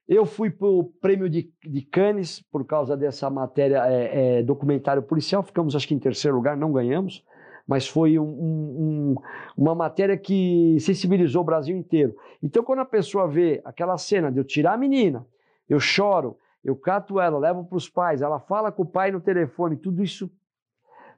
Eu 0.08 0.24
fui 0.24 0.50
para 0.50 0.68
o 0.68 0.84
prêmio 0.84 1.28
de, 1.28 1.52
de, 1.64 1.82
Cannes 1.82 2.40
por 2.40 2.64
causa 2.64 2.96
dessa 2.96 3.28
matéria, 3.28 3.84
é, 3.86 4.38
é, 4.38 4.42
documentário 4.42 5.02
policial. 5.02 5.42
Ficamos, 5.42 5.74
acho 5.74 5.88
que, 5.88 5.94
em 5.94 5.98
terceiro 5.98 6.36
lugar, 6.36 6.56
não 6.56 6.72
ganhamos, 6.72 7.24
mas 7.66 7.88
foi 7.88 8.16
um, 8.16 8.24
um, 8.24 9.14
uma 9.56 9.74
matéria 9.74 10.16
que 10.16 10.76
sensibilizou 10.78 11.42
o 11.42 11.44
Brasil 11.44 11.76
inteiro. 11.76 12.14
Então, 12.40 12.62
quando 12.62 12.80
a 12.80 12.84
pessoa 12.84 13.26
vê 13.26 13.60
aquela 13.64 13.98
cena 13.98 14.30
de 14.30 14.38
eu 14.38 14.44
tirar 14.44 14.74
a 14.74 14.78
menina, 14.78 15.26
eu 15.68 15.80
choro, 15.80 16.36
eu 16.64 16.76
cato 16.76 17.20
ela, 17.20 17.38
levo 17.38 17.64
para 17.64 17.76
os 17.76 17.88
pais, 17.88 18.22
ela 18.22 18.38
fala 18.38 18.70
com 18.70 18.82
o 18.82 18.86
pai 18.86 19.10
no 19.10 19.20
telefone, 19.20 19.76
tudo 19.76 20.04
isso 20.04 20.30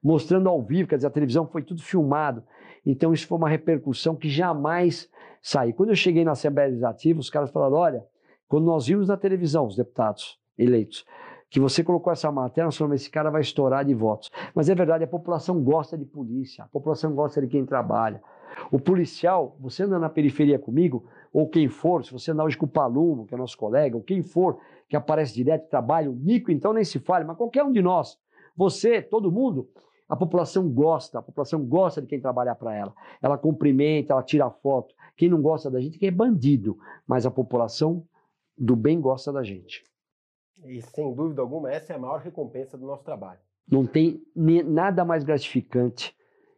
mostrando 0.03 0.49
ao 0.49 0.63
vivo, 0.63 0.89
quer 0.89 0.97
dizer, 0.97 1.09
a 1.09 1.11
televisão 1.11 1.47
foi 1.47 1.63
tudo 1.63 1.83
filmado. 1.83 2.43
Então 2.87 3.13
isso 3.13 3.27
foi 3.27 3.37
uma 3.37 3.49
repercussão 3.49 4.17
que 4.17 4.29
jamais 4.29 5.11
saiu. 5.43 5.75
Quando 5.75 5.91
eu 5.91 5.97
cheguei 5.97 6.25
na 6.25 6.33
Assembleia 6.33 6.69
Legislativa, 6.69 7.21
os 7.21 7.29
caras 7.29 7.51
falaram: 7.51 7.75
olha, 7.75 8.05
quando 8.49 8.65
nós 8.65 8.87
vimos 8.87 9.09
na 9.09 9.17
televisão, 9.17 9.67
os 9.67 9.77
deputados 9.77 10.39
eleitos, 10.57 11.05
que 11.51 11.61
você 11.61 11.83
colocou 11.83 12.13
essa 12.13 12.31
matéria, 12.31 12.67
nós 12.67 12.77
falamos, 12.77 13.01
esse 13.01 13.11
cara 13.11 13.31
vai 13.31 13.41
estourar 13.41 13.85
de 13.85 13.95
votos. 13.95 14.31
Mas 14.55 14.69
é 14.69 14.75
verdade, 14.75 15.05
a 15.05 15.09
população 15.09 15.63
gosta 15.63 15.97
de 15.97 16.05
polícia, 16.05 16.65
a 16.65 16.69
população 16.69 17.15
gosta 17.15 17.41
de 17.41 17.47
quem 17.47 17.65
trabalha. 17.65 18.23
O 18.71 18.79
policial, 18.79 19.57
você 19.61 19.85
anda 19.85 19.99
na 19.99 20.09
periferia 20.09 20.59
comigo, 20.59 21.07
ou 21.33 21.49
quem 21.49 21.69
for, 21.69 22.05
se 22.05 22.13
você 22.13 22.33
andar 22.33 22.45
hoje 22.45 22.57
com 22.57 22.67
o 22.67 22.69
Palumo, 22.69 23.27
que 23.27 23.35
é 23.35 23.39
nosso 23.39 23.57
colega, 23.57 23.97
ou 23.97 24.03
quem 24.03 24.23
for, 24.23 24.59
que 24.89 24.97
aparece 24.97 25.35
direto, 25.35 25.69
trabalha, 25.69 26.11
o 26.11 26.15
Nico, 26.15 26.51
então 26.51 26.73
nem 26.73 26.85
se 26.85 26.99
fale, 26.99 27.25
mas 27.25 27.37
qualquer 27.37 27.63
um 27.63 27.73
de 27.73 27.83
nós, 27.83 28.19
você, 28.57 29.01
todo 29.01 29.31
mundo, 29.31 29.69
a 30.09 30.17
população 30.17 30.69
gosta, 30.69 31.19
a 31.19 31.23
população 31.23 31.65
gosta 31.65 32.01
de 32.01 32.09
quem 32.09 32.19
trabalhar 32.19 32.55
para 32.55 32.75
ela. 32.75 32.95
Ela 33.21 33.37
cumprimenta, 33.37 34.15
ela 34.15 34.23
tira 34.23 34.51
foto. 34.51 34.95
Quem 35.17 35.29
não 35.29 35.43
gosta 35.43 35.71
da 35.71 35.81
gente 35.81 36.05
é 36.05 36.11
bandido, 36.11 36.79
mas 37.07 37.27
a 37.27 37.31
população 37.31 38.03
do 38.59 38.75
bem 38.75 39.01
gosta 39.01 39.33
da 39.33 39.43
gente. 39.43 39.83
E 40.65 40.83
sem 40.83 41.15
dúvida 41.15 41.41
alguma, 41.41 41.71
essa 41.71 41.93
é 41.93 41.97
a 41.97 41.99
maior 41.99 42.21
recompensa 42.21 42.77
do 42.77 42.87
nosso 42.87 43.05
trabalho. 43.05 43.41
Não 43.71 43.87
tem 43.87 44.23
nada 44.35 45.05
mais 45.05 45.23
gratificante, 45.23 46.15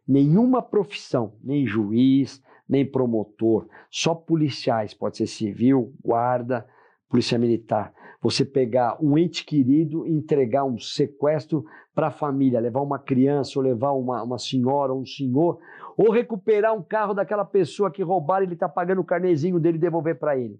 nenhuma 0.07 0.61
profissão, 0.61 1.33
nem 1.43 1.65
juiz, 1.65 2.41
nem 2.67 2.89
promotor, 2.89 3.67
só 3.89 4.15
policiais, 4.15 4.93
pode 4.93 5.17
ser 5.17 5.27
civil, 5.27 5.93
guarda, 6.01 6.65
polícia 7.09 7.37
militar. 7.37 7.93
Você 8.21 8.45
pegar 8.45 8.97
um 9.01 9.17
ente 9.17 9.43
querido 9.43 10.07
e 10.07 10.11
entregar 10.11 10.63
um 10.63 10.77
sequestro 10.77 11.65
para 11.93 12.07
a 12.07 12.11
família, 12.11 12.59
levar 12.59 12.81
uma 12.81 12.97
criança, 12.97 13.59
ou 13.59 13.65
levar 13.65 13.91
uma, 13.91 14.23
uma 14.23 14.37
senhora, 14.37 14.93
ou 14.93 15.01
um 15.01 15.05
senhor, 15.05 15.59
ou 15.97 16.11
recuperar 16.11 16.73
um 16.73 16.81
carro 16.81 17.13
daquela 17.13 17.43
pessoa 17.43 17.91
que 17.91 18.03
roubaram 18.03 18.43
e 18.43 18.47
ele 18.47 18.53
está 18.53 18.69
pagando 18.69 19.01
o 19.01 19.05
carnezinho 19.05 19.59
dele 19.59 19.77
e 19.77 19.81
devolver 19.81 20.17
para 20.17 20.37
ele. 20.37 20.59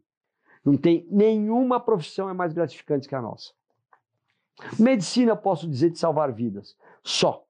Não 0.64 0.78
tem 0.78 1.08
nenhuma 1.10 1.80
profissão 1.80 2.30
é 2.30 2.34
mais 2.34 2.54
gratificante 2.54 3.08
que 3.08 3.16
a 3.16 3.22
nossa. 3.22 3.52
Medicina, 4.80 5.36
posso 5.36 5.68
dizer, 5.68 5.90
de 5.90 5.98
salvar 5.98 6.32
vidas. 6.32 6.76
Só. 7.04 7.44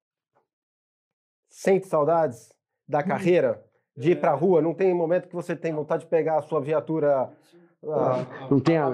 Sente 1.50 1.88
saudades 1.88 2.54
da 2.88 3.00
hum. 3.00 3.08
carreira? 3.08 3.64
De 3.96 4.12
ir 4.12 4.22
para 4.22 4.32
a 4.32 4.36
rua? 4.36 4.62
Não 4.62 4.74
tem 4.74 4.94
momento 4.94 5.28
que 5.28 5.36
você 5.36 5.56
tem 5.56 5.74
vontade 5.74 6.04
de 6.04 6.10
pegar 6.10 6.38
a 6.38 6.42
sua 6.42 6.62
viatura 6.62 7.30
a, 7.84 8.48
não 8.50 8.60
tenha, 8.60 8.94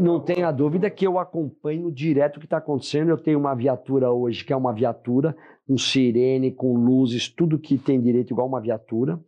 não 0.00 0.20
tenha 0.20 0.52
dúvida 0.52 0.88
que 0.88 1.04
eu 1.04 1.18
acompanho 1.18 1.90
direto 1.90 2.36
o 2.36 2.40
que 2.40 2.46
está 2.46 2.58
acontecendo. 2.58 3.10
Eu 3.10 3.18
tenho 3.18 3.38
uma 3.38 3.54
viatura 3.54 4.10
hoje 4.10 4.44
que 4.44 4.52
é 4.52 4.56
uma 4.56 4.72
viatura 4.72 5.36
com 5.66 5.76
sirene, 5.76 6.52
com 6.52 6.74
luzes, 6.74 7.28
tudo 7.28 7.58
que 7.58 7.76
tem 7.76 8.00
direito 8.00 8.32
igual 8.32 8.46
uma 8.46 8.60
viatura. 8.60 9.18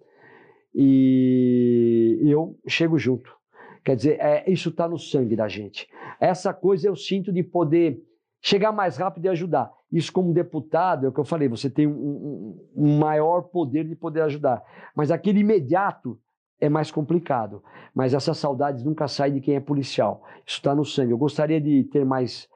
E 0.72 2.20
eu 2.24 2.56
chego 2.66 2.96
junto. 2.96 3.39
Quer 3.84 3.96
dizer, 3.96 4.20
é, 4.20 4.44
isso 4.50 4.68
está 4.68 4.88
no 4.88 4.98
sangue 4.98 5.36
da 5.36 5.48
gente. 5.48 5.88
Essa 6.20 6.52
coisa 6.52 6.88
eu 6.88 6.96
sinto 6.96 7.32
de 7.32 7.42
poder 7.42 8.02
chegar 8.42 8.72
mais 8.72 8.96
rápido 8.96 9.26
e 9.26 9.28
ajudar. 9.28 9.70
Isso, 9.92 10.12
como 10.12 10.32
deputado, 10.32 11.06
é 11.06 11.08
o 11.08 11.12
que 11.12 11.20
eu 11.20 11.24
falei, 11.24 11.48
você 11.48 11.68
tem 11.68 11.86
um, 11.86 11.92
um, 11.92 12.66
um 12.76 12.98
maior 12.98 13.42
poder 13.42 13.84
de 13.84 13.96
poder 13.96 14.22
ajudar. 14.22 14.62
Mas 14.94 15.10
aquele 15.10 15.40
imediato 15.40 16.18
é 16.60 16.68
mais 16.68 16.90
complicado. 16.90 17.62
Mas 17.94 18.14
essas 18.14 18.38
saudades 18.38 18.84
nunca 18.84 19.08
saem 19.08 19.34
de 19.34 19.40
quem 19.40 19.56
é 19.56 19.60
policial. 19.60 20.22
Isso 20.46 20.58
está 20.58 20.74
no 20.74 20.84
sangue. 20.84 21.12
Eu 21.12 21.18
gostaria 21.18 21.60
de 21.60 21.84
ter 21.84 22.04
mais 22.04 22.48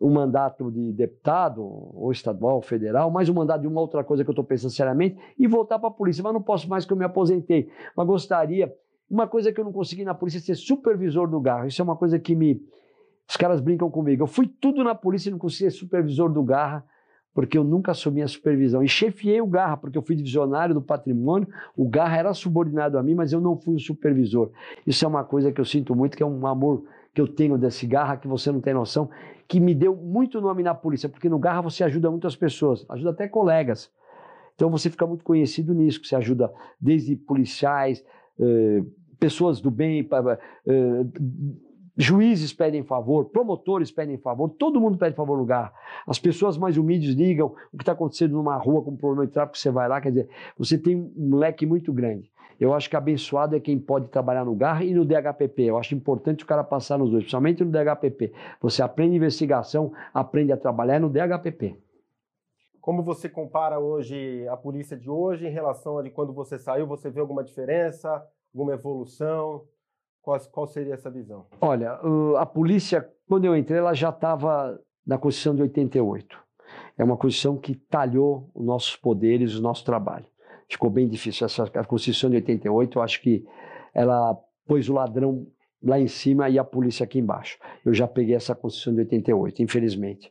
um 0.00 0.10
mandato 0.10 0.70
de 0.70 0.92
deputado, 0.92 1.60
ou 1.60 2.12
estadual, 2.12 2.56
ou 2.56 2.62
federal, 2.62 3.10
mais 3.10 3.28
um 3.28 3.34
mandato 3.34 3.62
de 3.62 3.66
uma 3.66 3.80
outra 3.80 4.04
coisa 4.04 4.22
que 4.22 4.30
eu 4.30 4.32
estou 4.32 4.44
pensando 4.44 4.70
seriamente, 4.70 5.18
e 5.36 5.48
voltar 5.48 5.78
para 5.78 5.88
a 5.88 5.92
polícia. 5.92 6.22
Mas 6.22 6.32
não 6.32 6.42
posso 6.42 6.68
mais 6.68 6.86
que 6.86 6.92
eu 6.92 6.96
me 6.96 7.04
aposentei. 7.04 7.68
Mas 7.96 8.06
gostaria. 8.06 8.72
Uma 9.10 9.26
coisa 9.26 9.52
que 9.52 9.60
eu 9.60 9.64
não 9.64 9.72
consegui 9.72 10.04
na 10.04 10.14
polícia 10.14 10.38
é 10.38 10.40
ser 10.40 10.54
supervisor 10.54 11.28
do 11.28 11.40
Garra. 11.40 11.66
Isso 11.66 11.80
é 11.80 11.84
uma 11.84 11.96
coisa 11.96 12.18
que 12.18 12.34
me. 12.34 12.62
Os 13.28 13.36
caras 13.36 13.60
brincam 13.60 13.90
comigo. 13.90 14.22
Eu 14.22 14.26
fui 14.26 14.46
tudo 14.46 14.82
na 14.84 14.94
polícia 14.94 15.28
e 15.28 15.32
não 15.32 15.38
consegui 15.38 15.70
ser 15.70 15.78
supervisor 15.78 16.32
do 16.32 16.42
Garra 16.42 16.84
porque 17.38 17.56
eu 17.56 17.62
nunca 17.62 17.92
assumi 17.92 18.20
a 18.20 18.26
supervisão. 18.26 18.82
E 18.82 18.88
chefiei 18.88 19.40
o 19.40 19.46
Garra, 19.46 19.76
porque 19.76 19.96
eu 19.96 20.02
fui 20.02 20.16
divisionário 20.16 20.74
do 20.74 20.82
patrimônio, 20.82 21.46
o 21.76 21.88
Garra 21.88 22.16
era 22.16 22.34
subordinado 22.34 22.98
a 22.98 23.02
mim, 23.02 23.14
mas 23.14 23.32
eu 23.32 23.40
não 23.40 23.56
fui 23.56 23.76
o 23.76 23.78
supervisor. 23.78 24.50
Isso 24.84 25.04
é 25.04 25.08
uma 25.08 25.22
coisa 25.22 25.52
que 25.52 25.60
eu 25.60 25.64
sinto 25.64 25.94
muito, 25.94 26.16
que 26.16 26.22
é 26.24 26.26
um 26.26 26.44
amor 26.48 26.82
que 27.14 27.20
eu 27.20 27.28
tenho 27.28 27.56
desse 27.56 27.86
Garra, 27.86 28.16
que 28.16 28.26
você 28.26 28.50
não 28.50 28.60
tem 28.60 28.74
noção, 28.74 29.08
que 29.46 29.60
me 29.60 29.72
deu 29.72 29.94
muito 29.94 30.40
nome 30.40 30.64
na 30.64 30.74
polícia, 30.74 31.08
porque 31.08 31.28
no 31.28 31.38
Garra 31.38 31.60
você 31.60 31.84
ajuda 31.84 32.10
muitas 32.10 32.34
pessoas, 32.34 32.84
ajuda 32.88 33.10
até 33.10 33.28
colegas. 33.28 33.88
Então 34.56 34.68
você 34.68 34.90
fica 34.90 35.06
muito 35.06 35.22
conhecido 35.22 35.72
nisso, 35.72 36.00
que 36.00 36.08
você 36.08 36.16
ajuda 36.16 36.52
desde 36.80 37.14
policiais, 37.14 38.04
eh, 38.40 38.82
pessoas 39.18 39.60
do 39.60 39.70
bem, 39.70 40.08
eh, 40.66 41.04
Juízes 42.00 42.52
pedem 42.52 42.84
favor, 42.84 43.24
promotores 43.24 43.90
pedem 43.90 44.16
favor, 44.18 44.48
todo 44.50 44.80
mundo 44.80 44.96
pede 44.96 45.16
favor 45.16 45.34
no 45.34 45.40
lugar. 45.40 45.74
As 46.06 46.16
pessoas 46.16 46.56
mais 46.56 46.76
humildes 46.76 47.12
ligam 47.12 47.56
o 47.72 47.76
que 47.76 47.82
está 47.82 47.90
acontecendo 47.90 48.34
numa 48.34 48.56
rua 48.56 48.84
com 48.84 48.96
problema 48.96 49.26
de 49.26 49.32
tráfego, 49.32 49.58
você 49.58 49.68
vai 49.68 49.88
lá, 49.88 50.00
quer 50.00 50.10
dizer, 50.10 50.28
você 50.56 50.78
tem 50.78 51.12
um 51.16 51.34
leque 51.34 51.66
muito 51.66 51.92
grande. 51.92 52.30
Eu 52.60 52.72
acho 52.72 52.88
que 52.88 52.94
abençoado 52.94 53.56
é 53.56 53.60
quem 53.60 53.80
pode 53.80 54.08
trabalhar 54.08 54.44
no 54.44 54.54
GAR 54.54 54.84
e 54.84 54.94
no 54.94 55.04
DHPP. 55.04 55.62
Eu 55.64 55.76
acho 55.76 55.92
importante 55.92 56.44
o 56.44 56.46
cara 56.46 56.62
passar 56.62 56.98
nos 56.98 57.10
dois, 57.10 57.24
principalmente 57.24 57.64
no 57.64 57.70
DHPP. 57.70 58.32
Você 58.60 58.80
aprende 58.80 59.16
investigação, 59.16 59.92
aprende 60.14 60.52
a 60.52 60.56
trabalhar 60.56 61.00
no 61.00 61.10
DHPP. 61.10 61.76
Como 62.80 63.02
você 63.02 63.28
compara 63.28 63.80
hoje 63.80 64.46
a 64.48 64.56
polícia 64.56 64.96
de 64.96 65.10
hoje 65.10 65.46
em 65.46 65.50
relação 65.50 65.98
a 65.98 66.02
de 66.02 66.10
quando 66.10 66.32
você 66.32 66.58
saiu? 66.58 66.86
Você 66.86 67.10
vê 67.10 67.18
alguma 67.18 67.42
diferença, 67.42 68.24
alguma 68.52 68.74
evolução? 68.74 69.64
Qual, 70.22 70.38
qual 70.50 70.66
seria 70.66 70.94
essa 70.94 71.10
visão? 71.10 71.46
Olha, 71.60 71.98
a 72.38 72.46
polícia, 72.46 73.08
quando 73.26 73.44
eu 73.44 73.56
entrei, 73.56 73.78
ela 73.78 73.94
já 73.94 74.10
estava 74.10 74.78
na 75.06 75.16
Constituição 75.16 75.54
de 75.54 75.62
88. 75.62 76.38
É 76.98 77.04
uma 77.04 77.16
Constituição 77.16 77.56
que 77.56 77.74
talhou 77.74 78.50
os 78.54 78.66
nossos 78.66 78.96
poderes, 78.96 79.54
o 79.54 79.62
nosso 79.62 79.84
trabalho. 79.84 80.26
Ficou 80.68 80.90
bem 80.90 81.08
difícil. 81.08 81.46
Essa, 81.46 81.64
a 81.64 81.84
Constituição 81.84 82.28
de 82.28 82.36
88, 82.36 82.98
eu 82.98 83.02
acho 83.02 83.22
que 83.22 83.44
ela 83.94 84.36
pôs 84.66 84.88
o 84.88 84.92
ladrão 84.92 85.46
lá 85.82 85.98
em 85.98 86.08
cima 86.08 86.48
e 86.50 86.58
a 86.58 86.64
polícia 86.64 87.04
aqui 87.04 87.18
embaixo. 87.18 87.58
Eu 87.84 87.94
já 87.94 88.06
peguei 88.06 88.34
essa 88.34 88.54
Constituição 88.54 88.92
de 88.92 89.00
88, 89.00 89.62
infelizmente. 89.62 90.30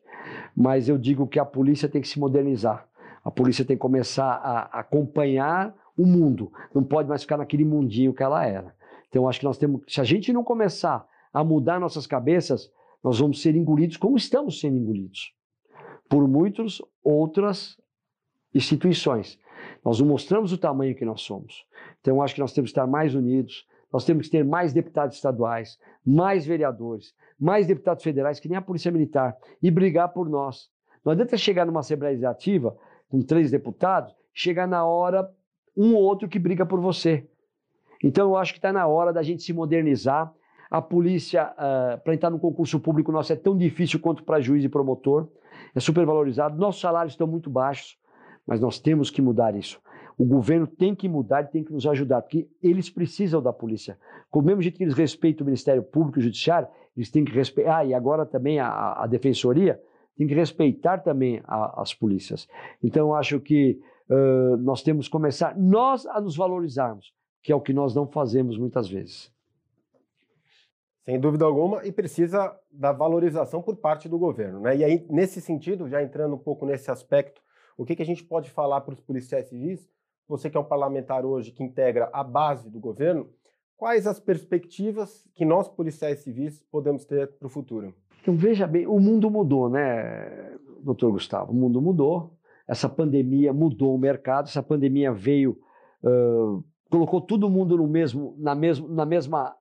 Mas 0.56 0.90
eu 0.90 0.98
digo 0.98 1.28
que 1.28 1.40
a 1.40 1.46
polícia 1.46 1.90
tem 1.90 2.02
que 2.02 2.08
se 2.08 2.20
modernizar. 2.20 2.88
A 3.24 3.32
polícia 3.32 3.66
tem 3.66 3.76
que 3.76 3.82
começar 3.82 4.26
a 4.26 4.80
acompanhar 4.80 5.74
o 5.98 6.06
mundo. 6.06 6.52
Não 6.74 6.84
pode 6.84 7.10
mais 7.10 7.24
ficar 7.24 7.38
naquele 7.38 7.66
mundinho 7.66 8.14
que 8.14 8.24
ela 8.24 8.46
era. 8.46 8.76
Então, 9.10 9.28
acho 9.28 9.40
que 9.40 9.46
nós 9.46 9.58
temos, 9.58 9.82
se 9.88 10.00
a 10.00 10.04
gente 10.04 10.32
não 10.32 10.44
começar 10.44 11.08
a 11.34 11.44
mudar 11.44 11.80
nossas 11.80 12.06
cabeças, 12.06 12.72
nós 13.04 13.20
vamos 13.20 13.42
ser 13.42 13.56
engolidos 13.56 13.98
como 13.98 14.18
estamos 14.18 14.60
sendo 14.60 14.78
engolidos 14.78 15.34
por 16.10 16.28
muitas 16.28 16.82
outras 17.04 17.78
instituições. 18.54 19.40
Nós 19.84 20.00
não 20.00 20.08
mostramos 20.08 20.54
o 20.54 20.58
tamanho 20.58 20.96
que 20.96 21.06
nós 21.06 21.22
somos. 21.22 21.66
Então, 22.02 22.22
acho 22.22 22.36
que 22.36 22.42
nós 22.42 22.54
temos 22.54 22.72
que 22.72 22.80
estar 22.80 22.88
mais 22.88 23.16
unidos, 23.16 23.66
nós 23.92 24.06
temos 24.06 24.28
que 24.28 24.32
ter 24.32 24.44
mais 24.44 24.74
deputados 24.74 25.16
estaduais, 25.16 25.80
mais 26.06 26.46
vereadores, 26.46 27.14
mais 27.40 27.68
deputados 27.68 28.04
federais, 28.04 28.40
que 28.40 28.48
nem 28.48 28.58
a 28.58 28.62
Polícia 28.62 28.92
Militar, 28.92 29.38
e 29.62 29.72
brigar 29.72 30.10
por 30.10 30.30
nós. 30.30 30.70
Não 31.04 31.12
adianta 31.12 31.38
chegar 31.38 31.66
numa 31.66 31.80
Assembleia 31.80 32.12
Legislativa 32.12 32.78
com 33.10 33.22
três 33.22 33.52
deputados, 33.52 34.14
chegar 34.34 34.68
na 34.68 34.86
hora 34.86 35.30
um 35.78 35.94
ou 35.94 36.02
outro 36.02 36.28
que 36.28 36.40
briga 36.40 36.66
por 36.66 36.82
você. 36.82 37.26
Então, 38.04 38.30
eu 38.30 38.38
acho 38.38 38.54
que 38.54 38.58
está 38.58 38.74
na 38.74 38.88
hora 38.88 39.14
da 39.14 39.22
gente 39.22 39.44
se 39.44 39.54
modernizar. 39.54 40.34
A 40.70 40.82
polícia, 40.82 41.54
uh, 41.54 42.04
para 42.04 42.14
entrar 42.14 42.30
no 42.30 42.40
concurso 42.40 42.80
público 42.80 43.12
nosso, 43.12 43.32
é 43.32 43.36
tão 43.36 43.56
difícil 43.56 44.00
quanto 44.00 44.24
para 44.24 44.42
juiz 44.42 44.64
e 44.64 44.70
promotor. 44.70 45.30
É 45.74 45.80
super 45.80 46.06
valorizado. 46.06 46.58
Nossos 46.58 46.82
salários 46.82 47.14
estão 47.14 47.26
muito 47.26 47.50
baixos, 47.50 47.98
mas 48.46 48.60
nós 48.60 48.80
temos 48.80 49.10
que 49.10 49.22
mudar 49.22 49.56
isso. 49.56 49.80
O 50.18 50.26
governo 50.26 50.66
tem 50.66 50.96
que 50.96 51.08
mudar 51.08 51.44
e 51.44 51.48
tem 51.48 51.64
que 51.64 51.72
nos 51.72 51.86
ajudar, 51.86 52.22
porque 52.22 52.50
eles 52.62 52.90
precisam 52.90 53.42
da 53.42 53.54
polícia. 53.54 53.98
Com 54.30 54.40
o 54.40 54.44
mesmo 54.44 54.62
jeito 54.62 54.78
que 54.78 54.84
eles 54.84 54.96
respeitam 54.96 55.44
o 55.44 55.46
Ministério 55.46 55.84
Público 55.84 56.18
e 56.18 56.22
o 56.22 56.24
Judiciário, 56.24 56.68
eles 56.96 57.12
têm 57.12 57.24
que 57.24 57.32
respeitar. 57.32 57.78
Ah, 57.78 57.86
e 57.86 57.94
agora 57.94 58.26
também 58.26 58.60
a, 58.60 59.04
a 59.04 59.08
Defensoria 59.08 59.80
tem 60.18 60.26
que 60.26 60.34
respeitar 60.34 60.98
também 60.98 61.40
a, 61.46 61.82
as 61.82 61.94
polícias. 61.94 62.48
Então, 62.84 63.10
eu 63.10 63.16
acho 63.16 63.40
que 63.40 63.80
uh, 64.10 64.58
nós 64.58 64.82
temos 64.82 65.08
que 65.08 65.12
começar, 65.12 65.58
nós 65.58 66.06
a 66.06 66.20
nos 66.20 66.36
valorizarmos 66.36 67.16
que 67.48 67.52
é 67.54 67.56
o 67.56 67.62
que 67.62 67.72
nós 67.72 67.96
não 67.96 68.06
fazemos 68.06 68.58
muitas 68.58 68.90
vezes. 68.90 69.32
Sem 71.06 71.18
dúvida 71.18 71.46
alguma, 71.46 71.86
e 71.86 71.94
precisa 71.94 72.54
da 72.70 72.92
valorização 72.92 73.62
por 73.62 73.78
parte 73.78 74.10
do 74.10 74.20
governo. 74.20 74.60
Né? 74.60 74.76
E 74.76 74.84
aí, 74.84 75.08
nesse 75.10 75.40
sentido, 75.40 75.88
já 75.88 76.04
entrando 76.04 76.36
um 76.36 76.38
pouco 76.38 76.66
nesse 76.66 76.92
aspecto, 76.92 77.42
o 77.78 77.86
que, 77.86 77.96
que 77.96 78.02
a 78.02 78.06
gente 78.06 78.22
pode 78.22 78.50
falar 78.50 78.82
para 78.82 78.94
os 78.94 79.00
policiais 79.00 79.48
civis? 79.48 79.90
Você 80.28 80.50
que 80.50 80.58
é 80.58 80.60
um 80.60 80.66
parlamentar 80.66 81.26
hoje 81.26 81.54
que 81.54 81.64
integra 81.64 82.10
a 82.12 82.22
base 82.22 82.70
do 82.70 82.82
governo, 82.82 83.30
quais 83.78 84.06
as 84.06 84.20
perspectivas 84.20 85.26
que 85.34 85.46
nós, 85.46 85.70
policiais 85.70 86.20
civis, 86.20 86.62
podemos 86.70 87.06
ter 87.06 87.32
para 87.32 87.46
o 87.46 87.50
futuro? 87.50 87.96
Então, 88.22 88.36
veja 88.36 88.68
bem, 88.68 88.86
o 88.86 89.00
mundo 89.00 89.32
mudou, 89.32 89.70
né, 89.70 90.58
doutor 90.82 91.14
Gustavo? 91.14 91.54
O 91.54 91.56
mundo 91.56 91.82
mudou, 91.82 92.38
essa 92.68 92.90
pandemia 92.90 93.54
mudou 93.54 93.96
o 93.96 94.00
mercado, 94.00 94.48
essa 94.48 94.62
pandemia 94.62 95.12
veio 95.12 95.58
uh, 96.04 96.64
colocou 96.90 97.22
todo 97.22 97.50
mundo 97.50 97.78
no 97.78 97.88
mesmo, 97.88 98.36
na, 98.38 98.56
mesmo, 98.56 98.88
na 98.88 99.06
mesma, 99.06 99.56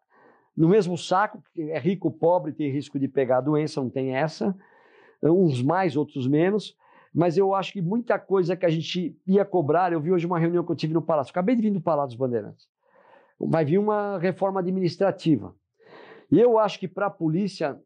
no 0.56 0.68
mesmo 0.68 0.96
saco, 0.96 1.42
é 1.56 1.78
rico, 1.78 2.10
pobre, 2.10 2.52
tem 2.52 2.70
risco 2.70 2.98
de 2.98 3.08
pegar 3.08 3.38
a 3.38 3.42
doença, 3.42 3.80
não 3.80 3.90
tem 3.90 4.14
essa, 4.14 4.56
uns 5.22 5.62
mais, 5.62 5.96
outros 5.96 6.26
menos, 6.26 6.76
mas 7.12 7.36
eu 7.36 7.54
acho 7.54 7.72
que 7.72 7.82
muita 7.82 8.18
coisa 8.18 8.56
que 8.56 8.66
a 8.66 8.70
gente 8.70 9.16
ia 9.26 9.44
cobrar, 9.44 9.92
eu 9.92 10.00
vi 10.00 10.12
hoje 10.12 10.26
uma 10.26 10.38
reunião 10.38 10.64
que 10.64 10.70
eu 10.70 10.76
tive 10.76 10.94
no 10.94 11.02
Palácio, 11.02 11.30
acabei 11.30 11.56
de 11.56 11.62
vir 11.62 11.70
do 11.70 11.80
Palácio 11.80 12.08
dos 12.08 12.16
Bandeirantes, 12.16 12.68
vai 13.38 13.64
vir 13.64 13.78
uma 13.78 14.18
reforma 14.18 14.60
administrativa, 14.60 15.54
e 16.30 16.40
eu 16.40 16.58
acho 16.58 16.78
que 16.78 16.88
para 16.88 17.06
a 17.06 17.10
polícia 17.10 17.78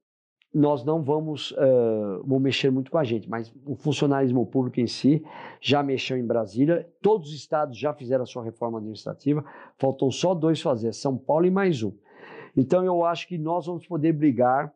nós 0.52 0.85
não 0.85 1.02
vamos, 1.02 1.52
uh, 1.52 2.23
vamos 2.25 2.42
mexer 2.42 2.71
muito 2.71 2.90
com 2.90 2.99
a 2.99 3.04
gente, 3.04 3.30
mas 3.30 3.52
o 3.64 3.76
funcionalismo 3.76 4.45
público 4.45 4.80
em 4.80 4.87
si 4.87 5.25
já 5.61 5.83
mexeu 5.83 6.16
em 6.16 6.26
Brasília, 6.26 6.88
todos 7.00 7.28
os 7.28 7.35
estados 7.35 7.78
já 7.78 7.95
fizeram 7.95 8.25
a 8.25 8.26
sua 8.26 8.42
reforma 8.42 8.78
administrativa, 8.78 9.45
faltam 9.78 10.11
só 10.11 10.35
dois 10.35 10.61
fazer, 10.61 10.92
São 10.92 11.16
Paulo 11.16 11.47
e 11.47 11.50
mais 11.50 11.83
um. 11.83 11.92
Então 12.57 12.85
eu 12.85 13.04
acho 13.04 13.28
que 13.28 13.38
nós 13.38 13.66
vamos 13.66 13.87
poder 13.87 14.12
brigar 14.12 14.73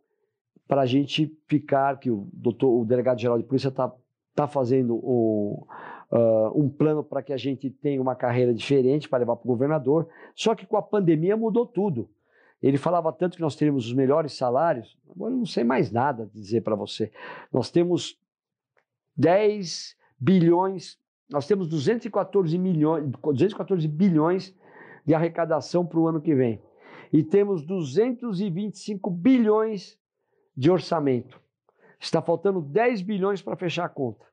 para 0.69 0.83
a 0.83 0.87
gente 0.87 1.37
ficar, 1.49 1.99
que 1.99 2.11
o, 2.11 2.29
doutor, 2.33 2.81
o 2.81 2.85
delegado-geral 2.85 3.37
de 3.37 3.45
polícia 3.45 3.69
está 3.69 3.93
tá 4.35 4.47
fazendo 4.47 4.95
o, 4.95 5.67
uh, 6.11 6.61
um 6.61 6.69
plano 6.69 7.03
para 7.03 7.23
que 7.23 7.33
a 7.33 7.37
gente 7.37 7.69
tenha 7.69 8.01
uma 8.01 8.15
carreira 8.15 8.55
diferente 8.55 9.09
para 9.09 9.19
levar 9.19 9.37
para 9.37 9.45
o 9.45 9.49
governador, 9.49 10.09
só 10.35 10.55
que 10.55 10.67
com 10.67 10.77
a 10.77 10.83
pandemia 10.83 11.37
mudou 11.37 11.67
tudo. 11.67 12.09
Ele 12.67 12.79
falava 12.79 13.13
tanto 13.13 13.37
que 13.37 13.43
nós 13.43 13.55
teríamos 13.55 13.87
os 13.87 13.93
melhores 13.93 14.33
salários, 14.33 14.97
agora 15.11 15.35
eu 15.35 15.37
não 15.37 15.45
sei 15.45 15.63
mais 15.63 15.93
nada 15.93 16.31
dizer 16.33 16.63
para 16.63 16.75
você. 16.75 17.13
Nós 17.53 17.71
temos 17.71 18.19
10 19.15 19.95
bilhões, 20.19 20.99
nós 21.29 21.47
temos 21.47 21.69
214 21.69 22.57
milhões, 22.57 23.11
214 23.23 23.87
bilhões 23.87 24.55
de 25.05 25.13
arrecadação 25.13 25.85
para 25.85 26.01
o 26.01 26.09
ano 26.09 26.23
que 26.23 26.35
vem. 26.35 26.59
E 27.13 27.23
temos 27.23 27.63
225 27.67 29.11
bilhões 29.11 29.99
de 30.57 30.71
orçamento. 30.71 31.39
Está 32.01 32.23
faltando 32.23 32.63
10 32.63 33.03
bilhões 33.03 33.43
para 33.43 33.57
fechar 33.57 33.85
a 33.85 33.91
conta. 33.91 34.25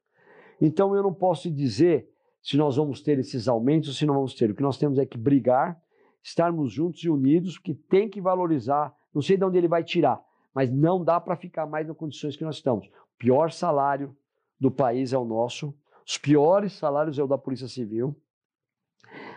Então 0.62 0.96
eu 0.96 1.04
não 1.04 1.14
posso 1.14 1.52
dizer 1.52 2.10
se 2.42 2.56
nós 2.56 2.78
vamos 2.78 3.02
ter 3.02 3.20
esses 3.20 3.50
aumentos 3.50 3.90
ou 3.90 3.96
se 3.96 4.06
não 4.06 4.14
vamos 4.14 4.34
ter. 4.36 4.52
O 4.52 4.56
que 4.56 4.64
nós 4.64 4.78
temos 4.78 4.98
é 4.98 5.06
que 5.06 5.18
brigar 5.18 5.78
estarmos 6.24 6.72
juntos 6.72 7.04
e 7.04 7.10
unidos, 7.10 7.58
que 7.58 7.74
tem 7.74 8.10
que 8.10 8.22
valorizar. 8.22 8.94
Não 9.14 9.22
sei 9.22 9.38
de 9.38 9.44
onde 9.44 9.58
ele 9.58 9.68
vai 9.68 9.84
tirar, 9.84 10.22
mas 10.54 10.72
não 10.72 11.04
dá 11.04 11.20
para 11.20 11.36
ficar 11.36 11.66
mais 11.66 11.88
nas 11.88 11.98
condições 11.98 12.36
que 12.36 12.44
nós 12.44 12.56
estamos. 12.56 12.88
O 12.88 13.18
pior 13.18 13.52
salário 13.52 14.16
do 14.60 14.70
país 14.70 15.14
é 15.14 15.18
o 15.18 15.26
nosso, 15.26 15.74
os 16.06 16.18
piores 16.18 16.74
salários 16.74 17.18
é 17.18 17.24
o 17.24 17.28
da 17.28 17.38
Polícia 17.38 17.68
Civil. 17.68 18.16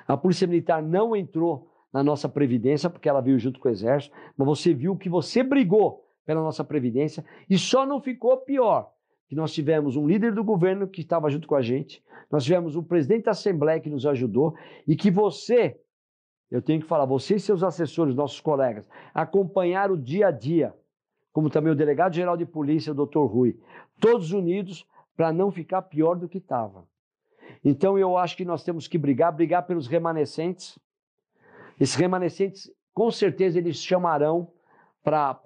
A 0.06 0.16
Polícia 0.16 0.46
Militar 0.46 0.82
não 0.82 1.14
entrou 1.16 1.70
na 1.92 2.02
nossa 2.02 2.28
Previdência, 2.28 2.90
porque 2.90 3.08
ela 3.08 3.20
veio 3.20 3.38
junto 3.38 3.60
com 3.60 3.68
o 3.68 3.70
Exército, 3.70 4.14
mas 4.36 4.46
você 4.46 4.74
viu 4.74 4.96
que 4.96 5.08
você 5.08 5.42
brigou 5.42 6.04
pela 6.26 6.42
nossa 6.42 6.64
Previdência 6.64 7.24
e 7.48 7.56
só 7.56 7.86
não 7.86 8.00
ficou 8.00 8.36
pior 8.38 8.92
que 9.28 9.34
nós 9.34 9.52
tivemos 9.52 9.96
um 9.96 10.06
líder 10.06 10.34
do 10.34 10.44
governo 10.44 10.88
que 10.88 11.00
estava 11.00 11.30
junto 11.30 11.48
com 11.48 11.54
a 11.54 11.62
gente, 11.62 12.02
nós 12.30 12.44
tivemos 12.44 12.76
um 12.76 12.82
presidente 12.82 13.24
da 13.24 13.30
Assembleia 13.30 13.80
que 13.80 13.88
nos 13.88 14.04
ajudou 14.06 14.54
e 14.86 14.96
que 14.96 15.10
você, 15.10 15.80
eu 16.50 16.62
tenho 16.62 16.80
que 16.80 16.86
falar, 16.86 17.04
você 17.04 17.36
e 17.36 17.40
seus 17.40 17.62
assessores, 17.62 18.14
nossos 18.14 18.40
colegas, 18.40 18.88
acompanharam 19.12 19.94
o 19.94 19.98
dia 19.98 20.28
a 20.28 20.30
dia, 20.30 20.74
como 21.32 21.50
também 21.50 21.72
o 21.72 21.76
delegado-geral 21.76 22.36
de 22.36 22.46
polícia, 22.46 22.92
o 22.92 22.94
doutor 22.94 23.26
Rui, 23.26 23.58
todos 24.00 24.32
unidos 24.32 24.86
para 25.16 25.32
não 25.32 25.50
ficar 25.50 25.82
pior 25.82 26.14
do 26.14 26.28
que 26.28 26.38
estava. 26.38 26.86
Então 27.64 27.98
eu 27.98 28.16
acho 28.16 28.36
que 28.36 28.44
nós 28.44 28.62
temos 28.62 28.86
que 28.86 28.98
brigar, 28.98 29.32
brigar 29.32 29.66
pelos 29.66 29.86
remanescentes. 29.86 30.78
Esses 31.80 31.94
remanescentes, 31.94 32.70
com 32.92 33.10
certeza, 33.10 33.58
eles 33.58 33.76
chamarão 33.76 34.48
para 35.02 35.38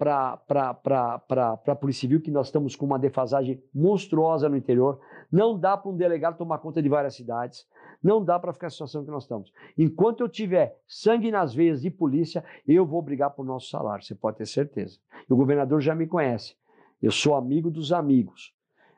a 1.67 1.75
Polícia 1.75 2.01
Civil, 2.01 2.21
que 2.21 2.31
nós 2.31 2.47
estamos 2.47 2.75
com 2.75 2.85
uma 2.85 2.99
defasagem 2.99 3.61
monstruosa 3.73 4.47
no 4.47 4.55
interior. 4.55 4.99
Não 5.31 5.59
dá 5.59 5.75
para 5.75 5.91
um 5.91 5.97
delegado 5.97 6.37
tomar 6.37 6.59
conta 6.59 6.81
de 6.81 6.87
várias 6.87 7.15
cidades. 7.15 7.67
Não 8.01 8.23
dá 8.23 8.39
para 8.39 8.53
ficar 8.53 8.67
a 8.67 8.69
situação 8.69 9.03
que 9.03 9.11
nós 9.11 9.23
estamos. 9.23 9.51
Enquanto 9.77 10.21
eu 10.21 10.29
tiver 10.29 10.79
sangue 10.87 11.31
nas 11.31 11.53
veias 11.53 11.81
de 11.81 11.89
polícia, 11.89 12.43
eu 12.67 12.85
vou 12.85 13.01
brigar 13.01 13.31
por 13.31 13.45
nosso 13.45 13.69
salário, 13.69 14.03
você 14.03 14.15
pode 14.15 14.37
ter 14.37 14.45
certeza. 14.45 14.97
E 15.29 15.33
o 15.33 15.35
governador 15.35 15.81
já 15.81 15.93
me 15.93 16.07
conhece. 16.07 16.55
Eu 17.01 17.11
sou 17.11 17.35
amigo 17.35 17.69
dos 17.69 17.91
amigos. 17.91 18.53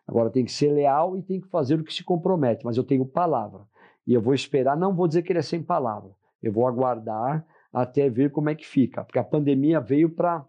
Agora 0.08 0.30
tem 0.30 0.46
que 0.46 0.52
ser 0.52 0.72
leal 0.72 1.18
e 1.18 1.22
tem 1.22 1.40
que 1.40 1.48
fazer 1.48 1.80
o 1.80 1.84
que 1.84 1.94
se 1.94 2.04
compromete, 2.04 2.66
mas 2.66 2.78
eu 2.78 2.84
tenho 2.84 3.06
palavra. 3.06 3.62
E 4.06 4.14
eu 4.14 4.22
vou 4.22 4.34
esperar, 4.34 4.76
não 4.76 4.96
vou 4.96 5.08
dizer 5.08 5.22
que 5.22 5.32
ele 5.32 5.40
é 5.40 5.44
sem 5.44 5.62
palavra. 5.62 6.12
Eu 6.42 6.52
vou 6.52 6.68
aguardar 6.68 7.46
até 7.72 8.10
ver 8.10 8.32
como 8.32 8.50
é 8.50 8.56
que 8.56 8.68
fica, 8.68 9.04
porque 9.04 9.20
a 9.20 9.24
pandemia 9.24 9.80
veio 9.80 10.10
para 10.10 10.46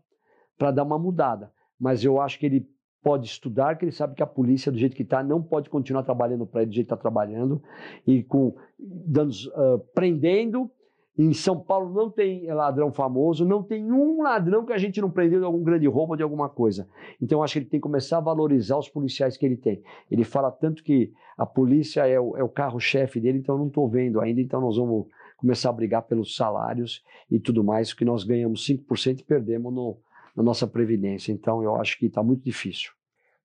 dar 0.73 0.83
uma 0.83 0.99
mudada. 0.99 1.53
Mas 1.79 2.03
eu 2.05 2.21
acho 2.21 2.39
que 2.39 2.47
ele 2.47 2.69
pode 3.03 3.27
estudar, 3.27 3.77
que 3.77 3.85
ele 3.85 3.93
sabe 3.93 4.15
que 4.15 4.23
a 4.23 4.27
polícia, 4.27 4.71
do 4.71 4.79
jeito 4.79 4.95
que 4.95 5.03
está, 5.03 5.23
não 5.23 5.43
pode 5.43 5.69
continuar 5.69 6.05
trabalhando 6.05 6.47
para 6.47 6.63
ele 6.63 6.71
do 6.71 6.75
jeito 6.75 6.87
que 6.87 6.95
está 6.95 7.01
trabalhando, 7.01 7.63
e 8.07 8.23
com 8.23 8.55
dando, 8.79 9.31
uh, 9.31 9.79
prendendo. 9.95 10.71
Em 11.19 11.35
São 11.35 11.61
Paulo 11.61 11.93
não 11.93 12.11
tem 12.11 12.51
ladrão 12.51 12.91
famoso, 12.91 13.45
não 13.45 13.63
tem 13.63 13.93
um 13.93 14.23
ladrão 14.23 14.65
que 14.65 14.73
a 14.73 14.79
gente 14.79 14.99
não 14.99 15.11
prendeu 15.11 15.41
de 15.41 15.45
algum 15.45 15.63
grande 15.63 15.87
roubo 15.87 16.17
de 16.17 16.23
alguma 16.23 16.49
coisa. 16.49 16.89
Então 17.21 17.43
acho 17.43 17.53
que 17.53 17.59
ele 17.59 17.67
tem 17.67 17.79
que 17.79 17.83
começar 17.83 18.17
a 18.17 18.23
valorizar 18.23 18.79
os 18.79 18.89
policiais 18.89 19.37
que 19.37 19.45
ele 19.45 19.59
tem. 19.59 19.83
Ele 20.11 20.25
fala 20.25 20.51
tanto 20.51 20.83
que 20.83 21.13
a 21.37 21.45
polícia 21.45 22.07
é 22.07 22.19
o, 22.19 22.35
é 22.35 22.43
o 22.43 22.49
carro-chefe 22.49 23.21
dele, 23.21 23.39
então 23.39 23.57
eu 23.57 23.59
não 23.59 23.67
estou 23.67 23.87
vendo 23.91 24.23
ainda, 24.23 24.41
então 24.41 24.59
nós 24.59 24.79
vamos 24.79 25.07
começar 25.37 25.69
a 25.69 25.73
brigar 25.75 26.03
pelos 26.03 26.35
salários 26.35 27.05
e 27.31 27.39
tudo 27.39 27.63
mais, 27.63 27.93
que 27.93 28.07
nós 28.07 28.25
ganhamos 28.25 28.67
5% 28.67 29.21
e 29.21 29.25
perdemos 29.25 29.71
no, 29.75 29.99
na 30.35 30.43
nossa 30.43 30.67
previdência. 30.67 31.33
Então 31.33 31.63
eu 31.63 31.75
acho 31.77 31.99
que 31.99 32.07
está 32.07 32.23
muito 32.23 32.43
difícil. 32.45 32.91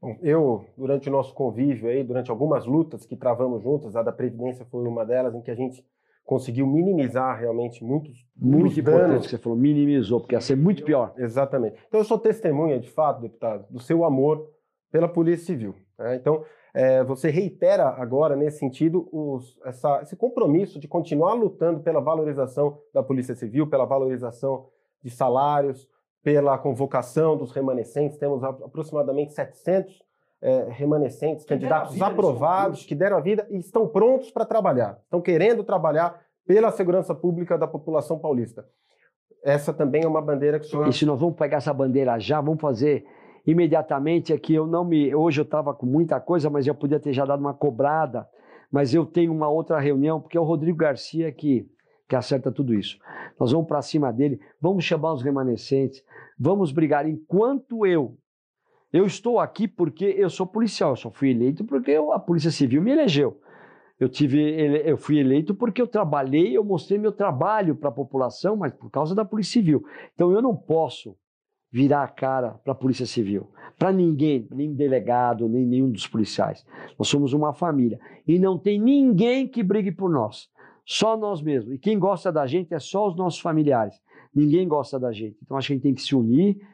Bom, 0.01 0.15
eu, 0.21 0.65
durante 0.77 1.09
o 1.09 1.11
nosso 1.11 1.33
convívio 1.33 1.89
aí, 1.89 2.03
durante 2.03 2.29
algumas 2.29 2.65
lutas 2.65 3.05
que 3.05 3.15
travamos 3.15 3.63
juntas, 3.63 3.95
a 3.95 4.03
da 4.03 4.11
Previdência 4.11 4.63
foi 4.65 4.87
uma 4.87 5.03
delas, 5.03 5.33
em 5.33 5.41
que 5.41 5.49
a 5.49 5.55
gente 5.55 5.83
conseguiu 6.23 6.67
minimizar 6.67 7.39
realmente 7.39 7.83
muitos, 7.83 8.13
muito 8.35 8.59
muitos 8.59 8.77
importante 8.77 9.07
danos. 9.09 9.23
que 9.25 9.29
você 9.31 9.37
falou, 9.39 9.57
minimizou, 9.57 10.19
porque 10.19 10.35
ia 10.35 10.41
ser 10.41 10.55
muito 10.57 10.83
pior. 10.83 11.13
Exatamente. 11.17 11.77
Então 11.87 11.99
eu 11.99 12.03
sou 12.03 12.19
testemunha, 12.19 12.79
de 12.79 12.89
fato, 12.91 13.21
deputado, 13.21 13.65
do 13.71 13.79
seu 13.79 14.03
amor 14.03 14.47
pela 14.91 15.07
Polícia 15.07 15.45
Civil. 15.47 15.73
né? 15.97 16.15
Então, 16.15 16.43
é, 16.75 17.03
você 17.03 17.29
reitera 17.31 17.87
agora, 17.87 18.35
nesse 18.35 18.59
sentido, 18.59 19.09
os- 19.11 19.57
essa- 19.65 20.01
esse 20.03 20.15
compromisso 20.15 20.79
de 20.79 20.87
continuar 20.87 21.33
lutando 21.33 21.79
pela 21.79 21.99
valorização 21.99 22.77
da 22.93 23.01
Polícia 23.01 23.33
Civil, 23.33 23.65
pela 23.67 23.85
valorização 23.85 24.67
de 25.03 25.09
salários, 25.09 25.89
pela 26.27 26.57
convocação 26.57 27.37
dos 27.37 27.53
remanescentes. 27.53 28.17
Temos 28.17 28.43
aproximadamente 28.43 29.31
700 29.31 30.03
é, 30.41 30.67
remanescentes, 30.71 31.45
Que 31.45 31.53
candidatos 31.53 31.93
vida 31.93 32.05
aprovados, 32.05 32.83
que 32.83 32.93
deram 32.93 33.15
a 33.15 33.21
vida 33.21 33.47
e 33.49 33.57
estão 33.57 33.87
prontos 33.87 34.29
para 34.29 34.45
trabalhar, 34.45 34.99
estão 35.05 35.21
querendo 35.21 35.63
trabalhar 35.63 36.19
pela 36.45 36.69
segurança 36.69 37.15
pública 37.15 37.57
da 37.57 37.65
população 37.65 38.19
paulista. 38.19 38.65
Essa 39.41 39.73
também 39.73 40.03
é 40.03 40.07
uma 40.07 40.21
bandeira 40.21 40.59
que 40.59 40.65
o 40.65 40.69
senhor 40.69 40.89
E 40.89 40.91
se 40.91 41.05
nós 41.05 41.17
vamos 41.17 41.37
pegar 41.37 41.57
essa 41.57 41.73
bandeira 41.73 42.19
já, 42.19 42.41
vamos 42.41 42.59
fazer 42.59 43.05
imediatamente 43.45 44.33
aqui. 44.33 44.53
Eu 44.53 44.67
não 44.67 44.83
me. 44.83 45.15
Hoje 45.15 45.39
eu 45.39 45.45
estava 45.45 45.73
com 45.73 45.85
muita 45.85 46.19
coisa, 46.19 46.49
mas 46.49 46.67
eu 46.67 46.75
podia 46.75 46.99
ter 46.99 47.13
já 47.13 47.23
dado 47.23 47.39
uma 47.39 47.53
cobrada. 47.53 48.27
Mas 48.69 48.93
eu 48.93 49.05
tenho 49.05 49.31
uma 49.31 49.47
outra 49.47 49.79
reunião, 49.79 50.19
porque 50.19 50.37
é 50.37 50.41
o 50.41 50.43
Rodrigo 50.43 50.77
Garcia 50.77 51.31
que, 51.31 51.65
que 52.07 52.15
acerta 52.15 52.51
tudo 52.51 52.73
isso. 52.73 52.97
Nós 53.39 53.51
vamos 53.51 53.67
para 53.67 53.81
cima 53.81 54.11
dele, 54.11 54.39
vamos 54.61 54.83
chamar 54.83 55.13
os 55.13 55.21
remanescentes, 55.21 56.03
vamos 56.39 56.71
brigar. 56.71 57.07
Enquanto 57.07 57.85
eu. 57.85 58.17
Eu 58.91 59.05
estou 59.05 59.39
aqui 59.39 59.67
porque 59.67 60.05
eu 60.05 60.29
sou 60.29 60.47
policial, 60.47 60.91
eu 60.91 60.95
só 60.95 61.11
fui 61.11 61.31
eleito 61.31 61.65
porque 61.65 61.91
eu- 61.91 62.13
a 62.13 62.19
Polícia 62.19 62.49
Civil 62.51 62.81
me 62.81 62.91
elegeu. 62.91 63.39
Eu, 63.99 64.07
tive, 64.07 64.39
eu 64.87 64.95
fui 64.95 65.17
eleito 65.17 65.55
porque 65.55 65.81
eu 65.81 65.87
trabalhei, 65.87 66.55
eu 66.55 66.63
mostrei 66.63 66.97
meu 66.99 67.11
trabalho 67.11 67.75
para 67.75 67.89
a 67.89 67.91
população, 67.91 68.55
mas 68.55 68.71
por 68.71 68.89
causa 68.89 69.13
da 69.13 69.25
Polícia 69.25 69.53
Civil. 69.53 69.83
Então 70.13 70.31
eu 70.31 70.41
não 70.41 70.55
posso 70.55 71.17
virar 71.71 72.03
a 72.03 72.07
cara 72.07 72.51
para 72.63 72.71
a 72.71 72.75
Polícia 72.75 73.05
Civil, 73.05 73.49
para 73.77 73.91
ninguém, 73.91 74.47
nem 74.51 74.73
delegado, 74.73 75.49
nem 75.49 75.65
nenhum 75.65 75.91
dos 75.91 76.07
policiais. 76.07 76.65
Nós 76.97 77.07
somos 77.07 77.33
uma 77.33 77.53
família 77.53 77.99
e 78.25 78.39
não 78.39 78.57
tem 78.57 78.79
ninguém 78.79 79.47
que 79.47 79.61
brigue 79.61 79.91
por 79.91 80.09
nós, 80.09 80.47
só 80.87 81.17
nós 81.17 81.41
mesmos. 81.41 81.73
E 81.73 81.77
quem 81.77 81.99
gosta 81.99 82.31
da 82.31 82.47
gente 82.47 82.73
é 82.73 82.79
só 82.79 83.09
os 83.09 83.15
nossos 83.17 83.41
familiares. 83.41 84.01
Ninguém 84.33 84.65
gosta 84.65 84.97
da 84.97 85.11
gente. 85.11 85.37
Então 85.43 85.57
acho 85.57 85.67
que 85.67 85.73
a 85.73 85.75
gente 85.75 85.83
tem 85.83 85.93
que 85.93 86.01
se 86.01 86.15
unir. 86.15 86.65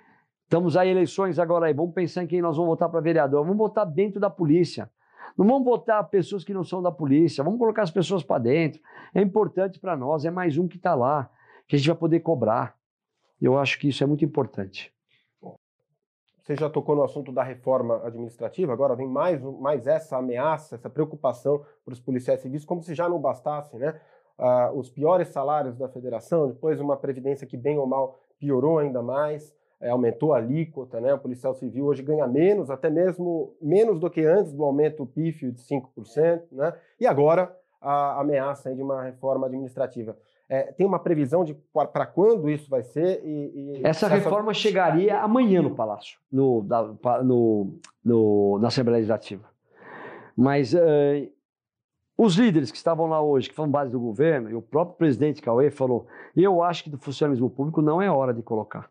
Estamos 0.43 0.78
aí 0.78 0.89
eleições 0.89 1.39
agora 1.39 1.65
aí, 1.65 1.73
vamos 1.73 1.95
pensar 1.95 2.23
em 2.23 2.28
quem 2.28 2.39
nós 2.39 2.56
vamos 2.56 2.69
votar 2.69 2.88
para 2.89 2.99
vereador. 2.99 3.41
Vamos 3.41 3.58
votar 3.58 3.88
dentro 3.88 4.19
da 4.19 4.30
polícia. 4.30 4.88
Não 5.36 5.47
vamos 5.47 5.65
votar 5.65 6.08
pessoas 6.10 6.43
que 6.43 6.54
não 6.54 6.63
são 6.63 6.80
da 6.80 6.91
polícia, 6.91 7.43
vamos 7.43 7.58
colocar 7.58 7.82
as 7.82 7.89
pessoas 7.89 8.21
para 8.21 8.38
dentro. 8.38 8.80
É 9.15 9.21
importante 9.21 9.80
para 9.80 9.97
nós, 9.97 10.26
é 10.26 10.30
mais 10.30 10.60
um 10.60 10.67
que 10.67 10.78
está 10.78 10.93
lá, 10.93 11.28
que 11.67 11.76
a 11.76 11.80
gente 11.80 11.88
vai 11.88 11.97
poder 11.97 12.19
cobrar. 12.19 12.76
Eu 13.41 13.58
acho 13.58 13.80
que 13.80 13.88
isso 13.88 14.04
é 14.04 14.08
muito 14.08 14.23
importante. 14.23 14.92
Você 16.43 16.58
já 16.58 16.69
tocou 16.69 16.93
no 16.93 17.03
assunto 17.03 17.32
da 17.32 17.41
reforma 17.41 18.06
administrativa, 18.06 18.73
agora 18.73 18.95
vem 18.95 19.08
mais, 19.08 19.41
mais 19.41 19.88
essa 19.88 20.17
ameaça, 20.17 20.75
essa 20.75 20.89
preocupação 20.89 21.63
para 21.86 21.93
os 21.93 22.01
policiais 22.01 22.41
civis, 22.41 22.65
como 22.65 22.84
se 22.84 22.93
já 22.93 23.08
não 23.08 23.17
bastasse, 23.17 23.77
né? 23.77 23.97
Ah, 24.38 24.69
os 24.73 24.89
piores 24.89 25.29
salários 25.29 25.77
da 25.77 25.88
federação, 25.88 26.49
depois 26.49 26.82
uma 26.82 26.97
previdência 26.97 27.47
que, 27.47 27.56
bem 27.56 27.77
ou 27.77 27.88
mal, 27.88 28.19
piorou 28.38 28.79
ainda 28.79 29.01
mais, 29.01 29.56
eh, 29.79 29.89
aumentou 29.89 30.34
a 30.34 30.38
alíquota, 30.38 30.99
né? 30.99 31.13
O 31.13 31.19
policial 31.19 31.53
civil 31.53 31.86
hoje 31.86 32.03
ganha 32.03 32.27
menos, 32.27 32.69
até 32.69 32.89
mesmo 32.89 33.56
menos 33.62 33.97
do 33.97 34.10
que 34.10 34.25
antes 34.25 34.51
do 34.51 34.65
aumento 34.65 35.06
pífio 35.06 35.49
de 35.49 35.62
5%, 35.62 36.47
né? 36.51 36.73
E 36.99 37.08
agora 37.08 37.56
a 37.79 38.19
ameaça 38.19 38.73
de 38.75 38.82
uma 38.82 39.01
reforma 39.03 39.47
administrativa. 39.47 40.17
Eh, 40.56 40.72
tem 40.74 40.86
uma 40.86 41.00
previsão 41.00 41.44
de 41.44 41.56
para 41.74 42.06
quando 42.06 42.48
isso 42.48 42.70
vai 42.70 42.84
ser? 42.84 43.22
E, 43.26 43.80
e 43.80 43.82
Essa 43.84 44.08
reforma 44.08 44.54
chegaria 44.54 45.20
amanhã 45.20 45.63
no 45.63 45.74
Palácio, 45.74 46.20
no, 46.32 46.62
da- 46.62 46.94
no- 47.24 47.80
no- 48.06 48.60
na 48.60 48.68
Assembleia 48.68 48.98
Legislativa. 48.98 49.46
Mas 50.38 50.76
eh, 50.76 51.30
os 52.16 52.36
líderes 52.36 52.70
que 52.70 52.78
estavam 52.78 53.08
lá 53.08 53.20
hoje, 53.20 53.50
que 53.50 53.56
foram 53.56 53.72
base 53.72 53.92
do 53.92 54.00
governo, 54.00 54.52
e 54.52 54.54
o 54.54 54.62
próprio 54.62 54.96
presidente 54.96 55.42
Cauê 55.42 55.72
falou: 55.72 56.06
eu 56.38 56.62
acho 56.62 56.84
que 56.84 56.89
do 56.92 57.00
funcionalismo 57.00 57.50
público 57.50 57.82
não 57.82 58.00
é 58.00 58.12
hora 58.12 58.32
de 58.32 58.44
colocar. 58.44 58.88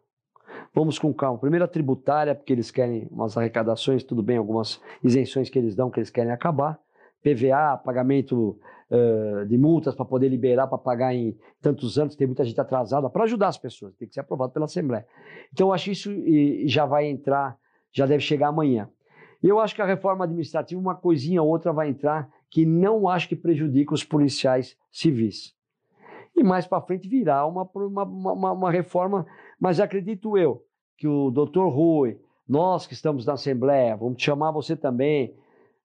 Vamos 0.74 0.98
com 0.98 1.14
calma. 1.14 1.38
Primeiro 1.38 1.64
a 1.64 1.68
tributária, 1.68 2.34
porque 2.34 2.52
eles 2.52 2.72
querem 2.72 3.06
umas 3.08 3.36
arrecadações, 3.36 4.02
tudo 4.02 4.20
bem, 4.22 4.36
algumas 4.36 4.80
isenções 5.04 5.48
que 5.48 5.58
eles 5.58 5.76
dão 5.76 5.90
que 5.90 6.00
eles 6.00 6.10
querem 6.10 6.32
acabar. 6.32 6.76
PVA, 7.22 7.76
pagamento 7.76 8.58
eh, 8.94 9.46
de 9.46 9.56
multas 9.56 9.94
para 9.94 10.04
poder 10.04 10.28
liberar 10.28 10.66
para 10.66 10.76
pagar 10.76 11.14
em 11.14 11.34
tantos 11.62 11.98
anos, 11.98 12.14
tem 12.14 12.26
muita 12.26 12.44
gente 12.44 12.60
atrasada, 12.60 13.08
para 13.08 13.24
ajudar 13.24 13.48
as 13.48 13.56
pessoas, 13.56 13.94
tem 13.94 14.06
que 14.06 14.12
ser 14.12 14.20
aprovado 14.20 14.52
pela 14.52 14.66
Assembleia. 14.66 15.06
Então, 15.50 15.68
eu 15.68 15.72
acho 15.72 15.90
isso 15.90 16.12
e, 16.12 16.68
já 16.68 16.84
vai 16.84 17.06
entrar, 17.06 17.56
já 17.90 18.04
deve 18.04 18.22
chegar 18.22 18.48
amanhã. 18.48 18.90
E 19.42 19.48
eu 19.48 19.58
acho 19.58 19.74
que 19.74 19.80
a 19.80 19.86
reforma 19.86 20.24
administrativa, 20.24 20.78
uma 20.78 20.94
coisinha 20.94 21.42
ou 21.42 21.48
outra 21.48 21.72
vai 21.72 21.88
entrar, 21.88 22.28
que 22.50 22.66
não 22.66 23.08
acho 23.08 23.30
que 23.30 23.34
prejudica 23.34 23.94
os 23.94 24.04
policiais 24.04 24.76
civis. 24.90 25.54
E 26.36 26.44
mais 26.44 26.66
para 26.66 26.82
frente 26.82 27.08
virá 27.08 27.46
uma, 27.46 27.62
uma, 27.74 28.04
uma, 28.04 28.52
uma 28.52 28.70
reforma, 28.70 29.26
mas 29.58 29.80
acredito 29.80 30.36
eu 30.36 30.66
que 30.98 31.08
o 31.08 31.30
doutor 31.30 31.68
Rui, 31.70 32.20
nós 32.46 32.86
que 32.86 32.92
estamos 32.92 33.24
na 33.24 33.32
Assembleia, 33.32 33.96
vamos 33.96 34.22
chamar 34.22 34.50
você 34.50 34.76
também, 34.76 35.34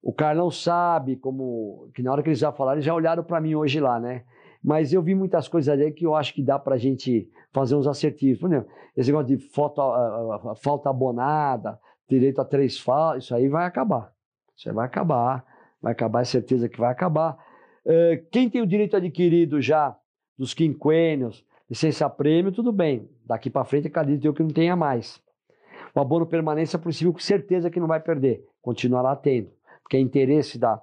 o 0.08 0.14
Carlão 0.14 0.50
sabe 0.50 1.18
como, 1.18 1.90
que 1.94 2.02
na 2.02 2.14
hora 2.14 2.24
que 2.24 2.30
eles 2.30 2.40
já 2.40 2.50
falaram, 2.50 2.78
eles 2.78 2.86
já 2.86 2.96
olharam 2.96 3.26
para 3.26 3.42
mim 3.42 3.56
hoje 3.56 3.78
lá, 3.82 4.00
né? 4.00 4.24
mas 4.64 4.94
eu 4.94 5.02
vi 5.02 5.14
muitas 5.14 5.50
coisas 5.50 5.68
ali 5.68 5.92
que 5.92 6.06
eu 6.06 6.16
acho 6.16 6.34
que 6.34 6.42
dá 6.42 6.58
para 6.58 6.76
a 6.76 6.78
gente 6.78 7.30
fazer 7.52 7.76
uns 7.76 7.86
assertivos. 7.86 8.40
Por 8.40 8.48
exemplo, 8.48 8.70
esse 8.96 9.12
negócio 9.12 9.38
de 9.38 9.44
foto, 9.50 9.82
uh, 9.82 10.56
falta 10.56 10.90
abonada, 10.90 11.78
direito 12.08 12.40
a 12.40 12.46
três 12.46 12.80
faltas, 12.80 13.26
isso 13.26 13.36
aí 13.36 13.50
vai 13.50 13.66
acabar. 13.66 14.14
Isso 14.56 14.70
aí 14.70 14.74
vai 14.74 14.86
acabar, 14.86 15.46
vai 15.82 15.92
acabar, 15.92 16.22
é 16.22 16.26
certeza 16.26 16.70
que 16.70 16.80
vai 16.80 16.90
acabar. 16.90 17.38
Uh, 17.86 18.26
quem 18.32 18.50
tem 18.50 18.62
o 18.62 18.68
direito 18.68 18.96
adquirido 18.96 19.60
já 19.60 19.94
dos 20.38 20.54
quinquênios, 20.54 21.46
licença-prêmio, 21.70 22.54
tudo 22.54 22.72
bem. 22.72 23.10
Daqui 23.26 23.50
para 23.50 23.66
frente, 23.66 23.88
acredito 23.88 24.24
eu 24.24 24.34
que 24.34 24.42
não 24.42 24.52
tenha 24.52 24.76
mais. 24.76 25.22
O 25.94 26.00
abono 26.00 26.26
permanência 26.26 26.80
possível, 26.80 27.12
com 27.12 27.20
certeza 27.20 27.70
que 27.70 27.80
não 27.80 27.88
vai 27.88 28.00
perder, 28.00 28.46
continuará 28.62 29.14
tendo, 29.18 29.50
porque 29.88 29.96
é 29.96 30.02
interesse 30.02 30.60
da, 30.60 30.82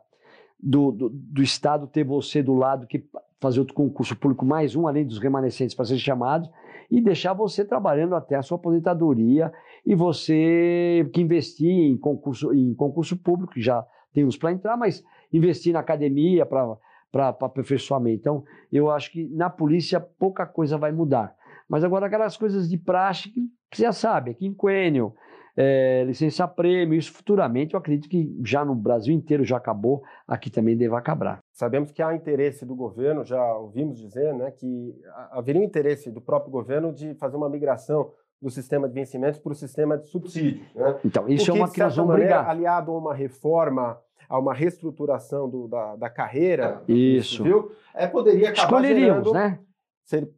do, 0.58 0.90
do, 0.90 1.10
do 1.10 1.42
Estado 1.42 1.86
ter 1.86 2.04
você 2.04 2.42
do 2.42 2.54
lado 2.54 2.86
que 2.86 3.04
fazer 3.38 3.60
outro 3.60 3.74
concurso 3.74 4.16
público, 4.16 4.46
mais 4.46 4.74
um, 4.74 4.88
além 4.88 5.06
dos 5.06 5.18
remanescentes 5.18 5.74
para 5.74 5.84
ser 5.84 5.98
chamados, 5.98 6.48
e 6.90 7.02
deixar 7.02 7.34
você 7.34 7.62
trabalhando 7.62 8.14
até 8.14 8.34
a 8.34 8.42
sua 8.42 8.56
aposentadoria 8.56 9.52
e 9.84 9.94
você 9.94 11.08
que 11.12 11.20
investir 11.20 11.68
em 11.70 11.98
concurso, 11.98 12.54
em 12.54 12.74
concurso 12.74 13.14
público, 13.18 13.52
já 13.56 13.86
tem 14.14 14.24
uns 14.24 14.38
para 14.38 14.52
entrar, 14.52 14.74
mas 14.74 15.04
investir 15.30 15.74
na 15.74 15.80
academia 15.80 16.46
para 16.46 16.76
para 17.12 17.28
aperfeiçoamento. 17.28 18.18
Então, 18.18 18.44
eu 18.72 18.90
acho 18.90 19.12
que 19.12 19.24
na 19.28 19.48
polícia 19.48 20.00
pouca 20.00 20.44
coisa 20.44 20.76
vai 20.76 20.90
mudar. 20.90 21.32
Mas 21.68 21.84
agora 21.84 22.06
aquelas 22.06 22.36
coisas 22.36 22.68
de 22.68 22.76
praxe 22.76 23.30
que 23.30 23.76
você 23.76 23.84
já 23.84 23.92
sabe, 23.92 24.34
quinquênio, 24.34 25.14
é, 25.56 26.04
licença 26.04 26.46
prêmio, 26.48 26.98
isso 26.98 27.12
futuramente 27.12 27.74
eu 27.74 27.78
acredito 27.78 28.08
que 28.08 28.36
já 28.44 28.64
no 28.64 28.74
Brasil 28.74 29.14
inteiro 29.14 29.44
já 29.44 29.56
acabou, 29.56 30.02
aqui 30.26 30.50
também 30.50 30.76
deva 30.76 30.98
acabar. 30.98 31.38
Sabemos 31.52 31.92
que 31.92 32.02
há 32.02 32.14
interesse 32.14 32.66
do 32.66 32.74
governo, 32.74 33.24
já 33.24 33.54
ouvimos 33.54 33.98
dizer, 33.98 34.34
né, 34.34 34.50
que 34.50 34.94
haveria 35.30 35.60
um 35.60 35.64
interesse 35.64 36.10
do 36.10 36.20
próprio 36.20 36.50
governo 36.50 36.92
de 36.92 37.14
fazer 37.14 37.36
uma 37.36 37.48
migração 37.48 38.10
do 38.42 38.50
sistema 38.50 38.88
de 38.88 38.94
vencimentos 38.94 39.38
para 39.38 39.52
o 39.52 39.54
sistema 39.54 39.96
de 39.96 40.06
subsídio. 40.08 40.64
Né? 40.74 40.98
Então, 41.04 41.28
isso 41.28 41.50
é 41.50 41.54
uma 41.54 41.70
que 41.70 41.80
nós 41.80 41.96
vamos 41.96 42.14
brigar. 42.14 42.48
Aliado 42.48 42.90
a 42.90 42.98
uma 42.98 43.14
reforma 43.14 43.98
a 44.28 44.38
uma 44.38 44.54
reestruturação 44.54 45.48
do, 45.48 45.68
da, 45.68 45.96
da 45.96 46.10
carreira 46.10 46.82
Isso. 46.88 47.36
Civil, 47.36 47.72
é, 47.94 48.06
poderia 48.06 48.50
acabar 48.50 48.82
Escolheríamos, 48.82 49.28
gerando, 49.28 49.32
né? 49.34 49.58
Ser, 50.02 50.28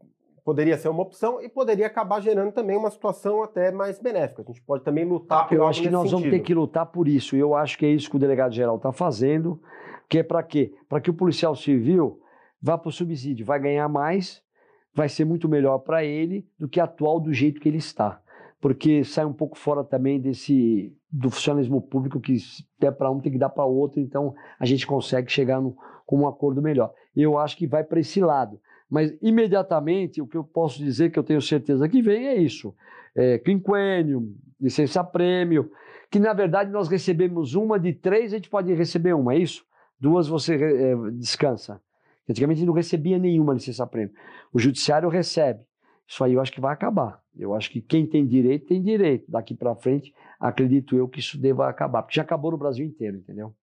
poderia 0.47 0.79
ser 0.79 0.89
uma 0.89 1.03
opção 1.03 1.43
e 1.43 1.49
poderia 1.49 1.89
acabar 1.89 2.21
gerando 2.21 2.53
também 2.53 2.77
uma 2.77 2.89
situação 2.89 3.43
até 3.43 3.73
mais 3.73 3.99
benéfica. 3.99 4.43
A 4.43 4.45
gente 4.45 4.63
pode 4.63 4.85
também 4.85 5.05
lutar 5.05 5.49
por 5.49 5.57
Eu 5.57 5.67
acho 5.67 5.83
que 5.83 5.91
nós 5.91 6.03
sentido. 6.03 6.21
vamos 6.21 6.31
ter 6.31 6.39
que 6.39 6.55
lutar 6.55 6.87
por 6.87 7.09
isso. 7.09 7.35
E 7.35 7.41
eu 7.41 7.57
acho 7.57 7.77
que 7.77 7.85
é 7.85 7.91
isso 7.91 8.09
que 8.09 8.15
o 8.15 8.19
delegado-geral 8.21 8.77
está 8.77 8.93
fazendo, 8.93 9.61
que 10.09 10.19
é 10.19 10.23
para 10.23 10.41
quê? 10.45 10.73
Para 10.89 11.01
que 11.01 11.11
o 11.11 11.15
policial 11.15 11.57
civil 11.57 12.21
vá 12.63 12.79
para 12.79 12.89
o 12.89 12.93
subsídio, 12.93 13.45
vai 13.45 13.59
ganhar 13.59 13.89
mais, 13.89 14.41
vai 14.95 15.09
ser 15.09 15.25
muito 15.25 15.49
melhor 15.49 15.79
para 15.79 16.05
ele 16.05 16.47
do 16.57 16.69
que 16.69 16.79
atual 16.79 17.19
do 17.19 17.33
jeito 17.33 17.61
que 17.61 17.69
ele 17.69 17.79
está 17.79 18.23
porque 18.59 19.05
sai 19.05 19.25
um 19.25 19.33
pouco 19.33 19.57
fora 19.59 19.85
também 19.85 20.19
desse 20.19 20.93
do 21.13 21.31
funcionalismo 21.31 21.81
público 21.81 22.19
que 22.19 22.37
der 22.81 22.91
para 22.91 23.11
um 23.11 23.21
tem 23.21 23.31
que 23.31 23.39
dar 23.39 23.51
para 23.51 23.65
outro, 23.65 24.01
então 24.01 24.35
a 24.59 24.67
gente 24.67 24.87
consegue 24.87 25.31
chegar 25.31 25.63
com 26.05 26.21
um 26.21 26.27
acordo 26.27 26.61
melhor. 26.61 26.93
Eu 27.15 27.39
acho 27.39 27.57
que 27.57 27.67
vai 27.67 27.85
para 27.85 28.01
esse 28.01 28.21
lado, 28.21 28.59
mas 28.91 29.17
imediatamente 29.21 30.23
o 30.23 30.27
que 30.27 30.37
eu 30.37 30.45
posso 30.45 30.79
dizer 30.79 31.11
que 31.11 31.19
eu 31.19 31.25
tenho 31.25 31.41
certeza 31.41 31.89
que 31.89 32.01
vem 32.01 32.27
é 32.27 32.37
isso: 32.37 32.75
é, 33.15 33.39
quinquênio, 33.39 34.35
licença 34.61 35.03
prêmio, 35.03 35.71
que 36.11 36.19
na 36.19 36.33
verdade 36.33 36.71
nós 36.71 36.89
recebemos 36.89 37.55
uma 37.55 37.79
de 37.79 37.93
três, 37.93 38.33
a 38.33 38.37
gente 38.37 38.51
pode 38.51 38.73
receber 38.73 39.15
uma, 39.15 39.35
é 39.35 39.39
isso? 39.39 39.65
Duas 39.99 40.29
você 40.29 40.55
é, 40.55 40.95
descansa. 41.13 41.81
Antigamente 42.29 42.65
não 42.65 42.73
recebia 42.73 43.19
nenhuma 43.19 43.55
licença 43.55 43.87
prêmio. 43.87 44.15
O 44.53 44.59
judiciário 44.59 45.09
recebe. 45.09 45.61
Isso 46.09 46.23
aí 46.23 46.35
eu 46.35 46.41
acho 46.41 46.53
que 46.53 46.61
vai 46.61 46.73
acabar. 46.73 47.21
Eu 47.37 47.55
acho 47.55 47.71
que 47.71 47.81
quem 47.81 48.07
tem 48.07 48.27
direito, 48.27 48.67
tem 48.67 48.83
direito. 48.83 49.31
Daqui 49.31 49.55
para 49.55 49.75
frente, 49.75 50.15
acredito 50.39 50.97
eu 50.97 51.09
que 51.09 51.19
isso 51.19 51.39
deva 51.39 51.69
acabar, 51.69 52.03
porque 52.03 52.17
já 52.17 52.23
acabou 52.23 52.51
no 52.51 52.59
Brasil 52.59 52.85
inteiro, 52.85 53.19
entendeu? 53.19 53.55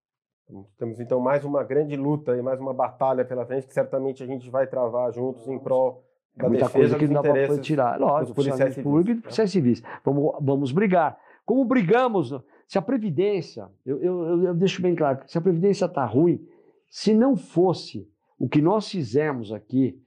Temos 0.79 1.01
então 1.01 1.21
mais 1.21 1.45
uma 1.45 1.63
grande 1.65 1.97
luta 1.97 2.37
e 2.37 2.43
mais 2.43 2.61
uma 2.61 2.75
batalha 2.75 3.25
pela 3.25 3.47
frente 3.47 3.67
que 3.67 3.73
certamente 3.73 4.23
a 4.23 4.27
gente 4.27 4.51
vai 4.51 4.67
travar 4.67 5.13
juntos 5.13 5.49
em 5.49 5.59
prol 5.59 6.05
da 6.37 6.49
Muita 6.49 6.67
defesa 6.67 6.79
coisa 6.79 6.99
que 6.99 7.07
dos 7.07 7.15
não 7.15 7.23
dá 7.23 7.33
para 7.33 7.59
tirar. 7.59 8.01
Lógico, 8.01 8.35
policiais 8.35 8.75
públicos 8.77 9.21
e 9.21 9.23
policiais 9.23 9.51
civis. 9.51 9.83
Vamos, 10.05 10.33
vamos 10.41 10.73
brigar. 10.73 11.19
Como 11.45 11.65
brigamos, 11.65 12.35
se 12.67 12.79
a 12.79 12.83
Previdência, 12.83 13.69
eu, 13.85 14.01
eu, 14.03 14.45
eu 14.45 14.55
deixo 14.55 14.81
bem 14.81 14.95
claro, 14.95 15.21
se 15.27 15.37
a 15.37 15.41
Previdência 15.41 15.87
está 15.87 16.05
ruim, 16.05 16.41
se 16.89 17.15
não 17.15 17.37
fosse 17.37 18.09
o 18.39 18.49
que 18.49 18.61
nós 18.61 18.89
fizemos 18.89 19.53
aqui, 19.53 20.01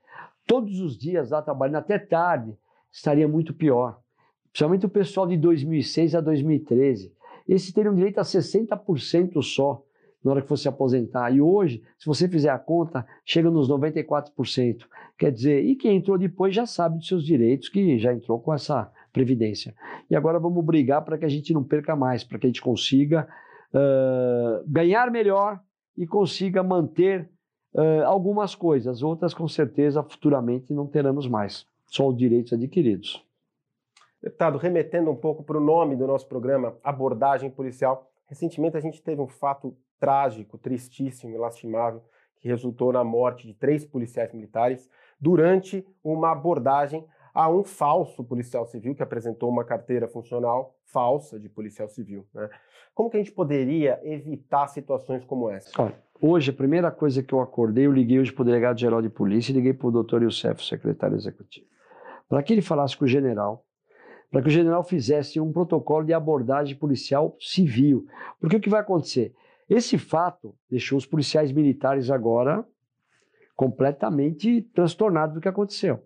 todos 0.45 0.79
os 0.79 0.97
dias 0.97 1.31
lá 1.31 1.41
trabalhando 1.41 1.77
até 1.77 1.97
tarde, 1.97 2.55
estaria 2.91 3.27
muito 3.27 3.53
pior. 3.53 3.99
Principalmente 4.51 4.85
o 4.85 4.89
pessoal 4.89 5.27
de 5.27 5.37
2006 5.37 6.15
a 6.15 6.21
2013. 6.21 7.13
Esses 7.47 7.73
teriam 7.73 7.93
direito 7.93 8.19
a 8.19 8.23
60% 8.23 9.41
só 9.41 9.83
na 10.25 10.31
hora 10.31 10.41
que 10.41 10.47
fosse 10.47 10.67
aposentar. 10.67 11.31
E 11.31 11.39
hoje, 11.39 11.83
se 11.99 12.07
você 12.07 12.27
fizer 12.27 12.49
a 12.49 12.57
conta, 12.57 13.05
chega 13.23 13.51
nos 13.51 13.69
94%. 13.69 14.87
Quer 15.17 15.31
dizer, 15.31 15.63
e 15.63 15.75
quem 15.75 15.97
entrou 15.97 16.17
depois 16.17 16.55
já 16.55 16.65
sabe 16.65 16.97
dos 16.97 17.07
seus 17.07 17.23
direitos, 17.23 17.69
que 17.69 17.99
já 17.99 18.11
entrou 18.11 18.39
com 18.39 18.51
essa 18.51 18.91
previdência. 19.13 19.75
E 20.09 20.15
agora 20.15 20.39
vamos 20.39 20.65
brigar 20.65 21.05
para 21.05 21.17
que 21.17 21.25
a 21.25 21.29
gente 21.29 21.53
não 21.53 21.63
perca 21.63 21.95
mais, 21.95 22.23
para 22.23 22.39
que 22.39 22.47
a 22.47 22.49
gente 22.49 22.61
consiga 22.61 23.27
uh, 23.71 24.63
ganhar 24.67 25.11
melhor 25.11 25.59
e 25.95 26.07
consiga 26.07 26.63
manter 26.63 27.29
uh, 27.75 28.03
algumas 28.05 28.55
coisas. 28.55 29.03
Outras, 29.03 29.31
com 29.31 29.47
certeza, 29.47 30.01
futuramente 30.01 30.73
não 30.73 30.87
teremos 30.87 31.27
mais 31.27 31.67
só 31.85 32.09
os 32.09 32.17
direitos 32.17 32.51
adquiridos. 32.51 33.23
Deputado, 34.21 34.57
remetendo 34.57 35.11
um 35.11 35.15
pouco 35.15 35.43
para 35.43 35.57
o 35.57 35.63
nome 35.63 35.95
do 35.95 36.07
nosso 36.07 36.27
programa, 36.27 36.75
abordagem 36.83 37.49
policial, 37.51 38.09
recentemente 38.25 38.75
a 38.75 38.79
gente 38.79 39.01
teve 39.03 39.21
um 39.21 39.27
fato 39.27 39.77
trágico, 39.99 40.57
tristíssimo 40.57 41.33
e 41.33 41.37
lastimável, 41.37 42.03
que 42.39 42.47
resultou 42.47 42.91
na 42.93 43.03
morte 43.03 43.47
de 43.47 43.53
três 43.53 43.85
policiais 43.85 44.33
militares 44.33 44.89
durante 45.19 45.85
uma 46.03 46.31
abordagem 46.31 47.05
a 47.33 47.49
um 47.49 47.63
falso 47.63 48.23
policial 48.23 48.65
civil 48.65 48.95
que 48.95 49.03
apresentou 49.03 49.49
uma 49.49 49.65
carteira 49.65 50.07
funcional 50.07 50.75
falsa 50.85 51.39
de 51.39 51.49
policial 51.49 51.89
civil. 51.89 52.25
Né? 52.33 52.49
Como 52.93 53.09
que 53.09 53.17
a 53.17 53.19
gente 53.19 53.31
poderia 53.31 53.99
evitar 54.03 54.67
situações 54.67 55.25
como 55.25 55.49
essa? 55.49 55.69
Olha, 55.81 55.95
hoje, 56.21 56.51
a 56.51 56.53
primeira 56.53 56.91
coisa 56.91 57.21
que 57.21 57.33
eu 57.33 57.41
acordei, 57.41 57.85
eu 57.85 57.91
liguei 57.91 58.19
hoje 58.19 58.31
para 58.31 58.43
o 58.43 58.45
delegado-geral 58.45 59.01
de 59.01 59.09
polícia 59.09 59.51
e 59.51 59.55
liguei 59.55 59.73
para 59.73 59.87
o 59.87 59.91
doutor 59.91 60.23
Youssef, 60.23 60.63
secretário 60.63 61.17
executivo 61.17 61.75
para 62.27 62.41
que 62.43 62.53
ele 62.53 62.61
falasse 62.61 62.97
com 62.97 63.05
o 63.05 63.07
general, 63.07 63.65
para 64.31 64.41
que 64.41 64.47
o 64.47 64.51
general 64.51 64.83
fizesse 64.83 65.39
um 65.39 65.51
protocolo 65.51 66.05
de 66.05 66.13
abordagem 66.13 66.75
policial 66.75 67.35
civil. 67.39 68.05
Porque 68.39 68.57
o 68.57 68.59
que 68.59 68.69
vai 68.69 68.81
acontecer? 68.81 69.33
Esse 69.69 69.97
fato 69.97 70.55
deixou 70.69 70.97
os 70.97 71.05
policiais 71.05 71.51
militares 71.51 72.11
agora 72.11 72.65
completamente 73.55 74.61
transtornados 74.73 75.35
do 75.35 75.41
que 75.41 75.47
aconteceu. 75.47 76.03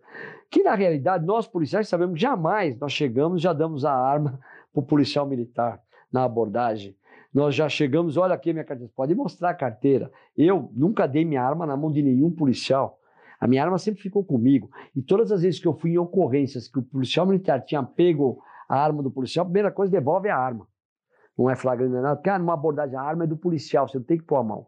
Que 0.49 0.63
na 0.63 0.75
realidade 0.75 1.25
nós 1.25 1.47
policiais 1.47 1.89
sabemos 1.89 2.19
jamais 2.19 2.77
nós 2.77 2.93
chegamos 2.93 3.41
já 3.41 3.53
damos 3.53 3.83
a 3.83 3.93
arma 3.93 4.39
para 4.71 4.79
o 4.79 4.85
policial 4.85 5.27
militar 5.27 5.81
na 6.11 6.23
abordagem. 6.23 6.95
Nós 7.33 7.53
já 7.53 7.69
chegamos, 7.69 8.17
olha 8.17 8.33
aqui 8.33 8.51
minha 8.51 8.65
carteira, 8.65 8.91
pode 8.95 9.13
mostrar 9.13 9.51
a 9.51 9.53
carteira. 9.53 10.11
Eu 10.35 10.71
nunca 10.73 11.07
dei 11.07 11.23
minha 11.23 11.43
arma 11.43 11.65
na 11.65 11.77
mão 11.77 11.91
de 11.91 12.01
nenhum 12.01 12.31
policial. 12.31 12.97
A 13.39 13.47
minha 13.47 13.63
arma 13.63 13.77
sempre 13.77 14.01
ficou 14.01 14.23
comigo. 14.23 14.69
E 14.95 15.01
todas 15.01 15.31
as 15.31 15.43
vezes 15.43 15.59
que 15.59 15.67
eu 15.67 15.73
fui 15.73 15.91
em 15.91 15.97
ocorrências 15.97 16.67
que 16.67 16.79
o 16.79 16.83
policial 16.83 17.27
militar 17.27 17.61
tinha 17.63 17.83
pego 17.83 18.41
a 18.67 18.77
arma 18.77 19.03
do 19.03 19.11
policial, 19.11 19.43
a 19.43 19.45
primeira 19.45 19.71
coisa, 19.71 19.91
devolve 19.91 20.27
a 20.27 20.37
arma. 20.37 20.67
Não 21.39 21.49
é 21.49 21.55
flagrante 21.55 21.93
nada, 21.93 22.17
porque 22.17 22.29
ah, 22.29 22.37
numa 22.37 22.53
abordagem, 22.53 22.97
a 22.97 23.01
arma 23.01 23.23
é 23.23 23.27
do 23.27 23.37
policial, 23.37 23.87
você 23.87 23.97
não 23.97 24.03
tem 24.03 24.17
que 24.17 24.25
pôr 24.25 24.35
a 24.35 24.43
mão. 24.43 24.67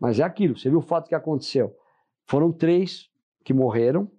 Mas 0.00 0.18
é 0.18 0.22
aquilo, 0.22 0.56
você 0.56 0.70
viu 0.70 0.78
o 0.78 0.82
fato 0.82 1.08
que 1.08 1.14
aconteceu. 1.14 1.76
Foram 2.24 2.50
três 2.50 3.10
que 3.44 3.52
morreram. 3.52 4.10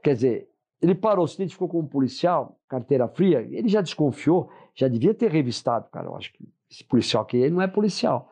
Quer 0.00 0.14
dizer, 0.14 0.48
ele 0.80 0.94
parou, 0.94 1.26
se 1.26 1.34
identificou 1.34 1.68
como 1.68 1.88
policial, 1.88 2.56
carteira 2.68 3.08
fria, 3.08 3.40
ele 3.50 3.68
já 3.68 3.80
desconfiou, 3.80 4.48
já 4.76 4.86
devia 4.86 5.12
ter 5.12 5.28
revistado, 5.28 5.90
cara. 5.90 6.06
Eu 6.06 6.14
acho 6.14 6.32
que 6.32 6.48
esse 6.70 6.84
policial 6.84 7.24
aqui 7.24 7.38
ele 7.38 7.52
não 7.52 7.60
é 7.60 7.66
policial. 7.66 8.30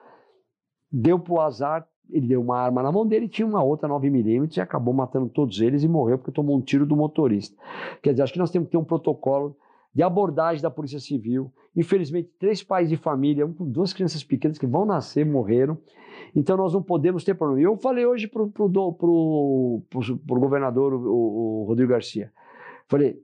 Deu 0.89 1.19
pro 1.19 1.41
azar, 1.41 1.89
ele 2.09 2.29
deu 2.29 2.41
uma 2.41 2.57
arma 2.57 2.85
na 2.85 2.93
mão 2.93 3.05
dele, 3.05 3.29
tinha 3.29 3.47
uma 3.49 3.65
outra 3.65 3.89
9mm 3.89 4.57
e 4.57 4.61
acabou 4.61 4.95
matando 4.95 5.29
todos 5.29 5.61
eles 5.61 5.83
e 5.83 5.89
morreu 5.89 6.19
porque 6.19 6.31
tomou 6.31 6.57
um 6.57 6.61
tiro 6.61 6.87
do 6.87 6.95
motorista. 6.95 7.61
Quer 8.01 8.13
dizer, 8.13 8.23
acho 8.23 8.33
que 8.33 8.39
nós 8.39 8.53
temos 8.53 8.69
que 8.69 8.73
ter 8.73 8.79
um 8.79 8.85
protocolo 8.85 9.57
de 9.95 10.03
abordagem 10.03 10.63
da 10.63 10.71
Polícia 10.71 11.01
Civil. 11.01 11.53
Infelizmente, 11.75 12.31
três 12.39 12.63
pais 12.63 12.89
de 12.89 12.97
família, 12.97 13.47
um 13.47 13.53
com 13.53 13.69
duas 13.71 13.93
crianças 13.93 14.23
pequenas 14.23 14.59
que 14.59 14.67
vão 14.67 14.85
nascer, 14.85 15.25
morreram. 15.25 15.79
Então, 16.35 16.57
nós 16.57 16.73
não 16.73 16.83
podemos 16.83 17.25
ter 17.25 17.35
problema. 17.35 17.63
Eu 17.63 17.77
falei 17.77 18.07
hoje 18.07 18.27
para 18.27 18.43
o 18.43 18.49
governador, 20.41 20.95
o, 20.95 21.63
o 21.63 21.65
Rodrigo 21.65 21.93
Garcia. 21.93 22.33
Falei, 22.89 23.19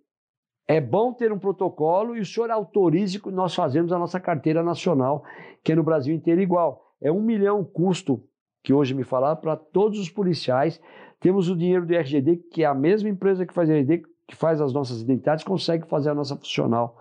é 0.66 0.80
bom 0.80 1.12
ter 1.12 1.32
um 1.32 1.38
protocolo 1.38 2.16
e 2.16 2.20
o 2.20 2.26
senhor 2.26 2.50
autorize 2.50 3.20
que 3.20 3.30
nós 3.30 3.54
fazemos 3.54 3.92
a 3.92 3.98
nossa 3.98 4.18
carteira 4.18 4.62
nacional, 4.62 5.24
que 5.62 5.72
é 5.72 5.74
no 5.74 5.82
Brasil 5.82 6.14
inteiro 6.14 6.40
igual. 6.40 6.92
É 7.00 7.12
um 7.12 7.20
milhão 7.20 7.60
o 7.60 7.64
custo 7.64 8.22
que 8.62 8.72
hoje 8.72 8.94
me 8.94 9.04
falaram, 9.04 9.38
para 9.38 9.56
todos 9.56 9.98
os 9.98 10.08
policiais 10.08 10.80
Temos 11.24 11.48
o 11.48 11.56
dinheiro 11.56 11.86
do 11.86 11.94
RGD, 11.94 12.36
que 12.52 12.62
é 12.62 12.66
a 12.66 12.74
mesma 12.74 13.08
empresa 13.08 13.46
que 13.46 13.54
faz 13.54 13.70
RGD, 13.70 14.02
que 14.26 14.34
faz 14.34 14.60
as 14.60 14.72
nossas 14.72 15.00
identidades, 15.02 15.44
consegue 15.44 15.86
fazer 15.86 16.10
a 16.10 16.14
nossa 16.14 16.36
funcional. 16.36 16.98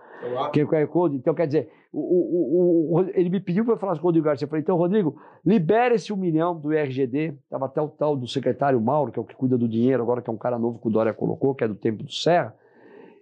Que 0.52 0.60
é 0.60 0.64
o 0.64 0.68
QR 0.68 0.86
Code. 0.86 1.16
Então, 1.16 1.34
quer 1.34 1.46
dizer, 1.46 1.70
o, 1.92 2.00
o, 2.00 2.96
o, 2.96 3.00
ele 3.14 3.28
me 3.28 3.40
pediu 3.40 3.64
para 3.64 3.76
falar 3.76 3.92
com 3.94 4.00
o 4.00 4.02
Rodrigo 4.04 4.26
Garcia. 4.26 4.46
Eu 4.46 4.48
falei, 4.48 4.62
então, 4.62 4.76
Rodrigo, 4.76 5.20
libere 5.44 5.94
esse 5.94 6.12
um 6.12 6.16
milhão 6.16 6.58
do 6.58 6.72
RGD. 6.72 7.36
Estava 7.44 7.66
até 7.66 7.80
o 7.80 7.88
tal 7.88 8.16
do 8.16 8.26
secretário 8.26 8.80
Mauro, 8.80 9.12
que 9.12 9.18
é 9.18 9.22
o 9.22 9.24
que 9.24 9.34
cuida 9.34 9.58
do 9.58 9.68
dinheiro, 9.68 10.02
agora 10.02 10.22
que 10.22 10.30
é 10.30 10.32
um 10.32 10.38
cara 10.38 10.58
novo 10.58 10.78
que 10.78 10.88
o 10.88 10.90
Dória 10.90 11.12
colocou, 11.12 11.54
que 11.54 11.62
é 11.62 11.68
do 11.68 11.74
tempo 11.74 12.02
do 12.02 12.12
Serra. 12.12 12.54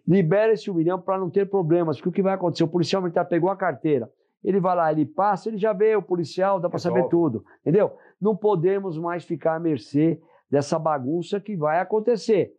Libere 0.06 0.52
esse 0.52 0.70
um 0.70 0.74
milhão 0.74 1.00
para 1.00 1.18
não 1.18 1.30
ter 1.30 1.48
problemas, 1.48 1.96
porque 1.96 2.08
o 2.08 2.12
que 2.12 2.22
vai 2.22 2.34
acontecer? 2.34 2.64
O 2.64 2.68
policial 2.68 3.02
militar 3.02 3.24
pegou 3.24 3.50
a 3.50 3.56
carteira, 3.56 4.10
ele 4.42 4.58
vai 4.58 4.74
lá, 4.74 4.90
ele 4.90 5.06
passa, 5.06 5.48
ele 5.48 5.58
já 5.58 5.72
vê 5.72 5.94
o 5.94 6.02
policial, 6.02 6.58
dá 6.58 6.68
para 6.68 6.78
saber 6.78 7.08
tudo, 7.08 7.44
entendeu? 7.60 7.92
Não 8.20 8.34
podemos 8.34 8.98
mais 8.98 9.22
ficar 9.22 9.54
à 9.54 9.60
mercê 9.60 10.20
dessa 10.50 10.78
bagunça 10.78 11.40
que 11.40 11.56
vai 11.56 11.78
acontecer. 11.78 12.52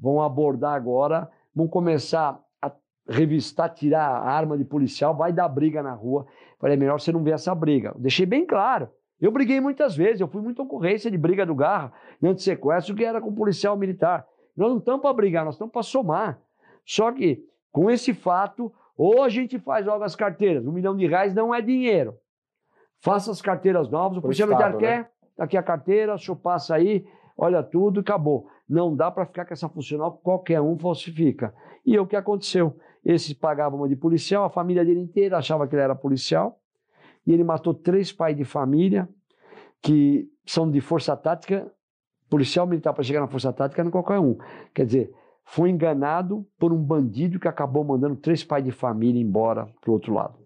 Vão 0.00 0.22
abordar 0.22 0.74
agora, 0.74 1.30
vão 1.54 1.68
começar 1.68 2.40
a 2.62 2.72
revistar, 3.08 3.74
tirar 3.74 4.06
a 4.06 4.30
arma 4.30 4.56
de 4.56 4.64
policial, 4.64 5.14
vai 5.14 5.32
dar 5.32 5.48
briga 5.48 5.82
na 5.82 5.92
rua. 5.92 6.26
Falei, 6.58 6.76
é 6.76 6.78
melhor 6.78 6.98
você 6.98 7.12
não 7.12 7.22
ver 7.22 7.32
essa 7.32 7.54
briga. 7.54 7.94
Deixei 7.98 8.24
bem 8.24 8.46
claro. 8.46 8.88
Eu 9.20 9.30
briguei 9.30 9.60
muitas 9.60 9.94
vezes, 9.94 10.20
eu 10.20 10.28
fui 10.28 10.40
muita 10.40 10.62
ocorrência 10.62 11.10
de 11.10 11.18
briga 11.18 11.44
do 11.44 11.54
Garra, 11.54 11.92
de 12.22 12.42
sequestro, 12.42 12.94
que 12.94 13.04
era 13.04 13.20
com 13.20 13.34
policial 13.34 13.76
militar. 13.76 14.26
Nós 14.56 14.70
não 14.70 14.78
estamos 14.78 15.02
para 15.02 15.12
brigar, 15.12 15.44
nós 15.44 15.54
estamos 15.54 15.72
para 15.72 15.82
somar. 15.82 16.40
Só 16.86 17.12
que, 17.12 17.44
com 17.70 17.90
esse 17.90 18.14
fato, 18.14 18.72
ou 18.96 19.22
a 19.22 19.28
gente 19.28 19.58
faz 19.58 19.86
logo 19.86 20.04
as 20.04 20.16
carteiras. 20.16 20.66
Um 20.66 20.72
milhão 20.72 20.96
de 20.96 21.06
reais 21.06 21.34
não 21.34 21.54
é 21.54 21.60
dinheiro. 21.60 22.16
Faça 23.00 23.30
as 23.30 23.40
carteiras 23.40 23.88
novas, 23.88 24.18
o 24.18 24.22
policial 24.22 24.48
militar 24.48 24.72
né? 24.72 24.78
quer, 24.78 25.12
tá 25.36 25.44
aqui 25.44 25.56
a 25.56 25.62
carteira, 25.62 26.14
o 26.14 26.18
senhor 26.18 26.36
passa 26.36 26.74
aí, 26.74 27.06
olha 27.36 27.62
tudo 27.62 28.00
e 28.00 28.02
acabou. 28.02 28.46
Não 28.70 28.94
dá 28.94 29.10
para 29.10 29.26
ficar 29.26 29.44
com 29.44 29.52
essa 29.52 29.68
funcional, 29.68 30.12
qualquer 30.22 30.60
um 30.60 30.78
falsifica. 30.78 31.52
E 31.84 31.96
é 31.96 32.00
o 32.00 32.06
que 32.06 32.14
aconteceu. 32.14 32.78
Esse 33.04 33.34
pagava 33.34 33.74
uma 33.74 33.88
de 33.88 33.96
policial, 33.96 34.44
a 34.44 34.48
família 34.48 34.84
dele 34.84 35.00
inteira 35.00 35.38
achava 35.38 35.66
que 35.66 35.74
ele 35.74 35.82
era 35.82 35.96
policial, 35.96 36.60
e 37.26 37.32
ele 37.32 37.42
matou 37.42 37.74
três 37.74 38.12
pais 38.12 38.36
de 38.36 38.44
família 38.44 39.08
que 39.82 40.30
são 40.46 40.70
de 40.70 40.80
força 40.80 41.16
tática. 41.16 41.68
Policial 42.28 42.64
militar 42.64 42.92
para 42.92 43.02
chegar 43.02 43.20
na 43.20 43.26
força 43.26 43.52
tática 43.52 43.82
não 43.82 43.88
é 43.88 43.92
qualquer 43.92 44.20
um. 44.20 44.38
Quer 44.72 44.86
dizer, 44.86 45.12
foi 45.44 45.68
enganado 45.68 46.46
por 46.56 46.72
um 46.72 46.80
bandido 46.80 47.40
que 47.40 47.48
acabou 47.48 47.82
mandando 47.82 48.14
três 48.14 48.44
pais 48.44 48.64
de 48.64 48.70
família 48.70 49.20
embora 49.20 49.66
para 49.80 49.90
o 49.90 49.94
outro 49.94 50.14
lado. 50.14 50.38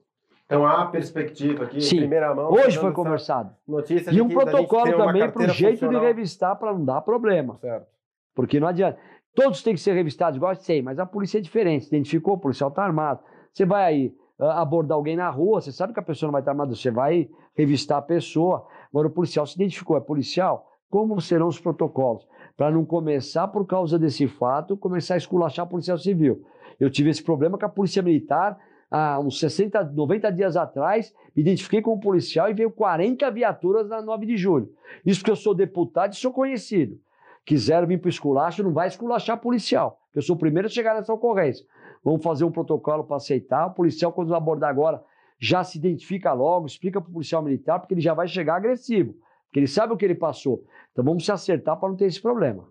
Então 0.46 0.66
há 0.66 0.86
perspectiva 0.86 1.64
aqui, 1.64 1.82
Sim. 1.82 1.96
em 1.96 1.98
primeira 2.00 2.34
mão. 2.34 2.50
Hoje 2.50 2.78
foi 2.78 2.92
conversado. 2.92 3.54
Notícia 3.68 4.10
e 4.10 4.22
um 4.22 4.28
protocolo 4.28 4.96
também 4.96 5.30
para 5.30 5.42
o 5.42 5.48
jeito 5.48 5.80
funcional. 5.80 6.00
de 6.00 6.06
revistar 6.06 6.56
para 6.56 6.72
não 6.72 6.82
dar 6.82 7.02
problema. 7.02 7.58
Certo. 7.60 7.93
Porque 8.34 8.58
não 8.58 8.68
adianta. 8.68 8.98
Todos 9.34 9.62
têm 9.62 9.74
que 9.74 9.80
ser 9.80 9.94
revistados 9.94 10.36
igual, 10.36 10.54
sei, 10.54 10.80
mas 10.80 10.98
a 10.98 11.06
polícia 11.06 11.38
é 11.38 11.40
diferente. 11.40 11.86
Você 11.86 11.96
identificou, 11.96 12.34
o 12.34 12.38
policial 12.38 12.70
está 12.70 12.84
armado. 12.84 13.20
Você 13.52 13.64
vai 13.64 13.84
aí 13.84 14.14
uh, 14.38 14.44
abordar 14.44 14.96
alguém 14.96 15.16
na 15.16 15.28
rua, 15.28 15.60
você 15.60 15.72
sabe 15.72 15.92
que 15.92 16.00
a 16.00 16.02
pessoa 16.02 16.28
não 16.28 16.32
vai 16.32 16.40
estar 16.40 16.52
armada, 16.52 16.74
você 16.74 16.90
vai 16.90 17.28
revistar 17.56 17.98
a 17.98 18.02
pessoa. 18.02 18.66
Agora, 18.90 19.08
o 19.08 19.10
policial 19.10 19.46
se 19.46 19.56
identificou, 19.56 19.96
é 19.96 20.00
policial, 20.00 20.70
como 20.88 21.20
serão 21.20 21.48
os 21.48 21.58
protocolos? 21.58 22.26
Para 22.56 22.70
não 22.70 22.84
começar, 22.84 23.48
por 23.48 23.66
causa 23.66 23.98
desse 23.98 24.28
fato, 24.28 24.76
começar 24.76 25.14
a 25.14 25.16
esculachar 25.16 25.64
a 25.64 25.68
policial 25.68 25.98
civil. 25.98 26.42
Eu 26.78 26.88
tive 26.90 27.10
esse 27.10 27.22
problema 27.22 27.58
com 27.58 27.66
a 27.66 27.68
polícia 27.68 28.02
militar 28.02 28.56
há 28.90 29.18
uns 29.18 29.40
60, 29.40 29.84
90 29.92 30.30
dias 30.30 30.56
atrás, 30.56 31.12
me 31.34 31.42
identifiquei 31.42 31.82
como 31.82 32.00
policial 32.00 32.48
e 32.48 32.54
veio 32.54 32.70
40 32.70 33.28
viaturas 33.32 33.88
na 33.88 34.00
9 34.00 34.24
de 34.24 34.36
julho. 34.36 34.70
Isso 35.04 35.18
porque 35.20 35.32
eu 35.32 35.36
sou 35.36 35.52
deputado 35.52 36.12
e 36.12 36.16
sou 36.16 36.32
conhecido. 36.32 36.96
Quiseram 37.44 37.86
vir 37.86 38.00
para 38.00 38.08
o 38.08 38.10
esculacho, 38.10 38.62
não 38.62 38.72
vai 38.72 38.88
esculachar 38.88 39.38
policial. 39.38 40.00
Eu 40.14 40.22
sou 40.22 40.36
o 40.36 40.38
primeiro 40.38 40.66
a 40.66 40.70
chegar 40.70 40.94
nessa 40.94 41.12
ocorrência. 41.12 41.66
Vamos 42.02 42.22
fazer 42.22 42.44
um 42.44 42.50
protocolo 42.50 43.04
para 43.04 43.16
aceitar. 43.16 43.66
O 43.66 43.74
policial, 43.74 44.12
quando 44.12 44.34
abordar 44.34 44.70
agora, 44.70 45.02
já 45.38 45.62
se 45.62 45.78
identifica 45.78 46.32
logo, 46.32 46.66
explica 46.66 47.00
para 47.00 47.10
o 47.10 47.12
policial 47.12 47.42
militar, 47.42 47.78
porque 47.78 47.94
ele 47.94 48.00
já 48.00 48.14
vai 48.14 48.26
chegar 48.26 48.56
agressivo. 48.56 49.14
Porque 49.46 49.60
ele 49.60 49.66
sabe 49.66 49.92
o 49.92 49.96
que 49.96 50.04
ele 50.04 50.14
passou. 50.14 50.64
Então 50.92 51.04
vamos 51.04 51.24
se 51.24 51.32
acertar 51.32 51.78
para 51.78 51.88
não 51.88 51.96
ter 51.96 52.06
esse 52.06 52.20
problema. 52.20 52.66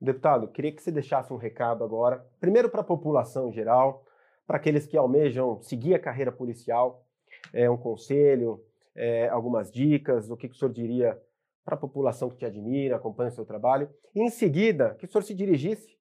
Deputado, 0.00 0.48
queria 0.48 0.72
que 0.72 0.82
você 0.82 0.90
deixasse 0.90 1.32
um 1.32 1.36
recado 1.36 1.84
agora, 1.84 2.24
primeiro 2.40 2.70
para 2.70 2.80
a 2.80 2.84
população 2.84 3.48
em 3.48 3.52
geral, 3.52 4.02
para 4.46 4.56
aqueles 4.56 4.86
que 4.86 4.96
almejam 4.96 5.60
seguir 5.60 5.94
a 5.94 5.98
carreira 5.98 6.32
policial, 6.32 7.04
é, 7.52 7.70
um 7.70 7.76
conselho, 7.76 8.64
é, 8.94 9.28
algumas 9.28 9.70
dicas, 9.70 10.30
o 10.30 10.36
que, 10.36 10.48
que 10.48 10.54
o 10.54 10.58
senhor 10.58 10.72
diria 10.72 11.20
para 11.64 11.74
a 11.74 11.78
população 11.78 12.28
que 12.28 12.36
te 12.36 12.44
admira, 12.44 12.96
acompanha 12.96 13.30
o 13.30 13.34
seu 13.34 13.44
trabalho, 13.44 13.88
e 14.14 14.22
em 14.22 14.30
seguida, 14.30 14.94
que 14.94 15.04
o 15.04 15.08
senhor 15.08 15.22
se 15.22 15.34
dirigisse 15.34 15.96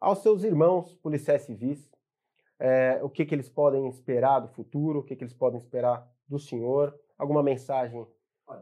aos 0.00 0.18
seus 0.18 0.42
irmãos 0.44 0.94
policiais 0.94 1.42
civis, 1.42 1.90
é, 2.58 3.00
o 3.02 3.10
que, 3.10 3.24
que 3.24 3.34
eles 3.34 3.48
podem 3.48 3.88
esperar 3.88 4.40
do 4.40 4.48
futuro, 4.48 5.00
o 5.00 5.02
que, 5.02 5.16
que 5.16 5.24
eles 5.24 5.34
podem 5.34 5.58
esperar 5.58 6.08
do 6.28 6.38
senhor, 6.38 6.94
alguma 7.18 7.42
mensagem 7.42 8.06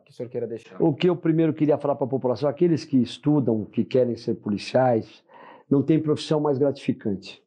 que 0.05 0.11
o 0.11 0.15
senhor 0.15 0.29
queira 0.29 0.47
deixar? 0.47 0.81
O 0.81 0.95
que 0.95 1.09
eu 1.09 1.17
primeiro 1.17 1.53
queria 1.53 1.77
falar 1.77 1.97
para 1.97 2.07
a 2.07 2.11
população, 2.11 2.49
aqueles 2.49 2.85
que 2.85 2.97
estudam, 2.97 3.65
que 3.65 3.85
querem 3.85 4.17
ser 4.17 4.37
policiais, 4.37 5.23
não 5.69 5.83
tem 5.83 6.01
profissão 6.01 6.41
mais 6.41 6.59
gratificante. 6.59 7.43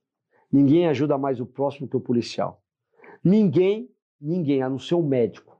Ninguém 0.51 0.87
ajuda 0.87 1.17
mais 1.17 1.39
o 1.39 1.45
próximo 1.45 1.87
que 1.87 1.97
o 1.97 2.01
policial. 2.01 2.61
Ninguém, 3.23 3.89
ninguém, 4.19 4.61
a 4.61 4.69
não 4.69 4.77
ser 4.77 4.95
o 4.95 5.03
médico. 5.03 5.52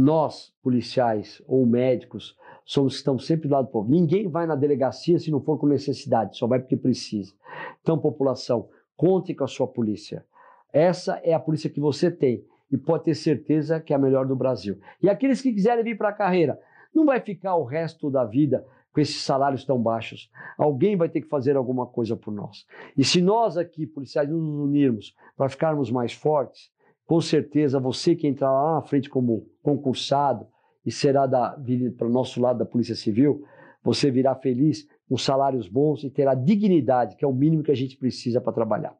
Nós, 0.00 0.54
policiais 0.62 1.42
ou 1.44 1.66
médicos, 1.66 2.36
somos 2.64 2.92
que 2.92 2.98
estamos 2.98 3.26
sempre 3.26 3.48
do 3.48 3.52
lado 3.54 3.66
do 3.66 3.72
povo. 3.72 3.90
Ninguém 3.90 4.28
vai 4.28 4.46
na 4.46 4.54
delegacia 4.54 5.18
se 5.18 5.28
não 5.28 5.40
for 5.40 5.58
com 5.58 5.66
necessidade, 5.66 6.38
só 6.38 6.46
vai 6.46 6.60
porque 6.60 6.76
precisa. 6.76 7.34
Então, 7.82 7.98
população, 7.98 8.68
conte 8.96 9.34
com 9.34 9.42
a 9.42 9.48
sua 9.48 9.66
polícia. 9.66 10.24
Essa 10.72 11.20
é 11.24 11.34
a 11.34 11.40
polícia 11.40 11.68
que 11.68 11.80
você 11.80 12.12
tem 12.12 12.44
e 12.70 12.76
pode 12.76 13.06
ter 13.06 13.14
certeza 13.16 13.80
que 13.80 13.92
é 13.92 13.96
a 13.96 13.98
melhor 13.98 14.24
do 14.24 14.36
Brasil. 14.36 14.78
E 15.02 15.10
aqueles 15.10 15.42
que 15.42 15.52
quiserem 15.52 15.82
vir 15.82 15.98
para 15.98 16.10
a 16.10 16.12
carreira, 16.12 16.60
não 16.94 17.04
vai 17.04 17.18
ficar 17.20 17.56
o 17.56 17.64
resto 17.64 18.08
da 18.08 18.24
vida 18.24 18.64
com 18.92 19.00
esses 19.00 19.20
salários 19.20 19.64
tão 19.64 19.82
baixos. 19.82 20.30
Alguém 20.56 20.96
vai 20.96 21.08
ter 21.08 21.22
que 21.22 21.28
fazer 21.28 21.56
alguma 21.56 21.88
coisa 21.88 22.14
por 22.14 22.32
nós. 22.32 22.68
E 22.96 23.02
se 23.02 23.20
nós 23.20 23.56
aqui, 23.56 23.84
policiais, 23.84 24.28
nos 24.28 24.60
unirmos 24.60 25.16
para 25.36 25.48
ficarmos 25.48 25.90
mais 25.90 26.12
fortes, 26.12 26.70
com 27.08 27.22
certeza 27.22 27.80
você 27.80 28.14
que 28.14 28.26
entrar 28.26 28.52
lá 28.52 28.74
na 28.74 28.82
frente 28.82 29.08
como 29.08 29.48
concursado 29.62 30.46
e 30.84 30.92
será 30.92 31.26
para 31.26 32.06
o 32.06 32.10
nosso 32.10 32.38
lado 32.38 32.58
da 32.58 32.66
Polícia 32.66 32.94
Civil, 32.94 33.46
você 33.82 34.10
virá 34.10 34.34
feliz 34.34 34.86
com 35.08 35.16
salários 35.16 35.66
bons 35.66 36.04
e 36.04 36.10
terá 36.10 36.34
dignidade, 36.34 37.16
que 37.16 37.24
é 37.24 37.28
o 37.28 37.32
mínimo 37.32 37.62
que 37.62 37.70
a 37.70 37.74
gente 37.74 37.96
precisa 37.96 38.42
para 38.42 38.52
trabalhar. 38.52 38.94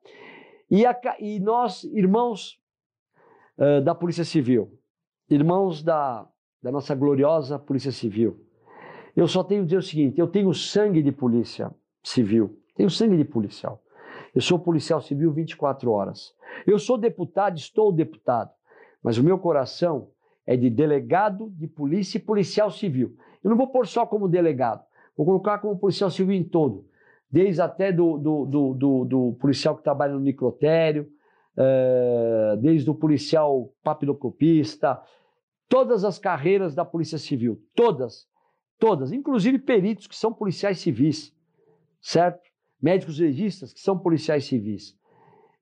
E, 0.70 0.86
a, 0.86 0.98
e 1.20 1.38
nós, 1.38 1.84
irmãos 1.84 2.58
uh, 3.58 3.82
da 3.82 3.94
Polícia 3.94 4.24
Civil, 4.24 4.72
irmãos 5.28 5.82
da, 5.82 6.26
da 6.62 6.72
nossa 6.72 6.94
gloriosa 6.94 7.58
Polícia 7.58 7.92
Civil. 7.92 8.42
Eu 9.14 9.28
só 9.28 9.44
tenho 9.44 9.64
dizer 9.64 9.76
o 9.76 9.82
seguinte: 9.82 10.18
eu 10.18 10.28
tenho 10.28 10.54
sangue 10.54 11.02
de 11.02 11.12
polícia 11.12 11.70
civil, 12.02 12.58
tenho 12.74 12.88
sangue 12.88 13.18
de 13.18 13.24
policial. 13.24 13.82
Eu 14.38 14.42
sou 14.42 14.56
policial 14.56 15.00
civil 15.00 15.32
24 15.32 15.90
horas. 15.90 16.32
Eu 16.64 16.78
sou 16.78 16.96
deputado, 16.96 17.58
estou 17.58 17.90
deputado, 17.90 18.52
mas 19.02 19.18
o 19.18 19.24
meu 19.24 19.36
coração 19.36 20.10
é 20.46 20.56
de 20.56 20.70
delegado 20.70 21.50
de 21.56 21.66
polícia 21.66 22.18
e 22.18 22.20
policial 22.20 22.70
civil. 22.70 23.16
Eu 23.42 23.50
não 23.50 23.56
vou 23.56 23.66
pôr 23.66 23.84
só 23.84 24.06
como 24.06 24.28
delegado, 24.28 24.84
vou 25.16 25.26
colocar 25.26 25.58
como 25.58 25.76
policial 25.76 26.08
civil 26.08 26.36
em 26.36 26.44
todo, 26.44 26.86
desde 27.28 27.60
até 27.60 27.90
do, 27.90 28.16
do, 28.16 28.46
do, 28.46 28.74
do, 28.74 29.04
do 29.06 29.32
policial 29.40 29.76
que 29.76 29.82
trabalha 29.82 30.14
no 30.14 30.20
microtério, 30.20 31.08
é, 31.56 32.56
desde 32.60 32.88
o 32.88 32.94
policial 32.94 33.72
papilocopista, 33.82 35.02
todas 35.68 36.04
as 36.04 36.16
carreiras 36.16 36.76
da 36.76 36.84
Polícia 36.84 37.18
Civil, 37.18 37.60
todas, 37.74 38.28
todas, 38.78 39.10
inclusive 39.10 39.58
peritos 39.58 40.06
que 40.06 40.14
são 40.14 40.32
policiais 40.32 40.78
civis, 40.78 41.34
certo? 42.00 42.47
Médicos 42.80 43.18
legistas 43.18 43.72
que 43.72 43.80
são 43.80 43.98
policiais 43.98 44.44
civis. 44.44 44.96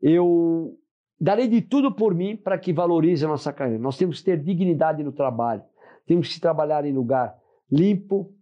Eu 0.01 0.79
darei 1.19 1.49
de 1.49 1.63
tudo 1.63 1.93
por 1.93 2.15
mim 2.15 2.37
para 2.37 2.59
que 2.59 2.73
valorize 2.73 3.25
a 3.25 3.29
nossa 3.29 3.53
carreira. 3.53 3.83
Nós 3.83 3.97
temos 3.97 4.19
que 4.19 4.27
ter 4.27 4.43
dignidade 4.43 5.03
no 5.03 5.13
trabalho, 5.13 5.63
temos 6.07 6.33
que 6.33 6.41
trabalhar 6.41 6.85
em 6.85 6.93
lugar 6.93 7.37
limpo, 7.71 8.33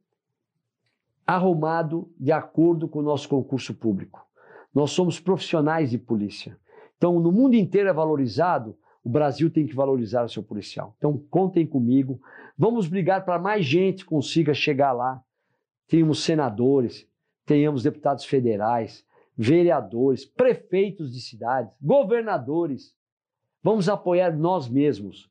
arrumado, 1.27 2.13
de 2.19 2.33
acordo 2.33 2.89
com 2.89 2.99
o 2.99 3.03
nosso 3.03 3.29
concurso 3.29 3.75
público. 3.75 4.27
Nós 4.75 4.91
somos 4.91 5.19
profissionais 5.21 5.91
de 5.91 5.99
polícia. 5.99 6.59
Então, 6.97 7.19
no 7.21 7.33
mundo 7.33 7.55
inteiro 7.55 7.89
é 7.89 7.93
valorizado, 7.93 8.77
o 9.03 9.09
Brasil 9.09 9.51
tem 9.51 9.67
que 9.67 9.75
valorizar 9.75 10.25
o 10.25 10.29
seu 10.29 10.43
policial. 10.43 10.95
Então, 10.99 11.17
contem 11.31 11.67
comigo. 11.67 12.21
Vamos 12.57 12.89
brigar 12.89 13.25
para 13.25 13.39
mais 13.39 13.65
gente 13.65 14.05
consiga 14.05 14.55
chegar 14.55 14.93
lá. 14.93 15.23
Tenhamos 15.87 16.25
senadores, 16.25 17.07
tenhamos 17.44 17.83
deputados 17.83 18.24
federais, 18.24 19.04
vereadores, 19.37 20.24
prefeitos 20.24 21.12
de 21.12 21.20
cidades, 21.20 21.72
governadores. 21.80 22.94
Vamos 23.62 23.88
apoiar 23.88 24.37
nós 24.37 24.68
mesmos. 24.68 25.30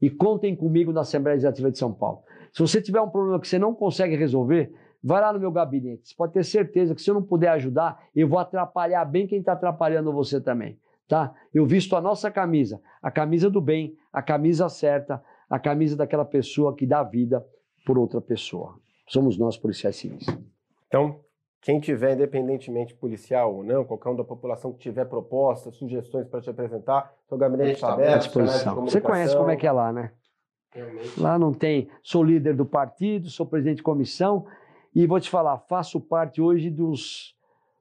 E 0.00 0.08
contem 0.08 0.56
comigo 0.56 0.92
na 0.92 1.02
Assembleia 1.02 1.34
Legislativa 1.34 1.70
de 1.70 1.78
São 1.78 1.92
Paulo. 1.92 2.22
Se 2.52 2.60
você 2.60 2.80
tiver 2.80 3.00
um 3.00 3.10
problema 3.10 3.38
que 3.38 3.46
você 3.46 3.58
não 3.58 3.74
consegue 3.74 4.16
resolver, 4.16 4.72
vai 5.02 5.20
lá 5.20 5.32
no 5.32 5.38
meu 5.38 5.50
gabinete. 5.50 6.08
Você 6.08 6.14
pode 6.14 6.32
ter 6.32 6.44
certeza 6.44 6.94
que 6.94 7.02
se 7.02 7.10
eu 7.10 7.14
não 7.14 7.22
puder 7.22 7.48
ajudar, 7.50 8.02
eu 8.14 8.28
vou 8.28 8.38
atrapalhar 8.38 9.04
bem 9.04 9.26
quem 9.26 9.40
está 9.40 9.52
atrapalhando 9.52 10.12
você 10.12 10.40
também. 10.40 10.78
Tá? 11.06 11.34
Eu 11.52 11.66
visto 11.66 11.96
a 11.96 12.00
nossa 12.00 12.30
camisa, 12.30 12.80
a 13.02 13.10
camisa 13.10 13.50
do 13.50 13.60
bem, 13.60 13.96
a 14.12 14.22
camisa 14.22 14.68
certa, 14.68 15.22
a 15.48 15.58
camisa 15.58 15.96
daquela 15.96 16.24
pessoa 16.24 16.74
que 16.74 16.86
dá 16.86 17.02
vida 17.02 17.44
por 17.84 17.98
outra 17.98 18.20
pessoa. 18.20 18.78
Somos 19.06 19.36
nós 19.36 19.56
policiais 19.56 19.96
civis. 19.96 20.26
Então, 20.86 21.20
quem 21.62 21.78
tiver, 21.78 22.14
independentemente 22.14 22.94
policial 22.94 23.54
ou 23.54 23.62
não, 23.62 23.84
qualquer 23.84 24.10
um 24.10 24.16
da 24.16 24.24
população 24.24 24.72
que 24.72 24.78
tiver 24.78 25.04
propostas, 25.04 25.76
sugestões 25.76 26.26
para 26.26 26.40
te 26.40 26.48
apresentar, 26.48 27.12
seu 27.28 27.36
gabinete 27.36 27.74
está 27.74 27.92
aberto. 27.92 28.14
À 28.14 28.18
disposição. 28.18 28.74
Você 28.86 29.00
conhece 29.00 29.36
como 29.36 29.50
é 29.50 29.56
que 29.56 29.66
é 29.66 29.72
lá, 29.72 29.92
né? 29.92 30.12
Realmente. 30.72 31.20
Lá 31.20 31.38
não 31.38 31.52
tem. 31.52 31.90
Sou 32.02 32.22
líder 32.22 32.54
do 32.54 32.64
partido, 32.64 33.28
sou 33.28 33.44
presidente 33.44 33.78
de 33.78 33.82
comissão 33.82 34.46
e 34.94 35.06
vou 35.06 35.20
te 35.20 35.28
falar, 35.28 35.58
faço 35.58 36.00
parte 36.00 36.40
hoje 36.40 36.70
dos 36.70 37.36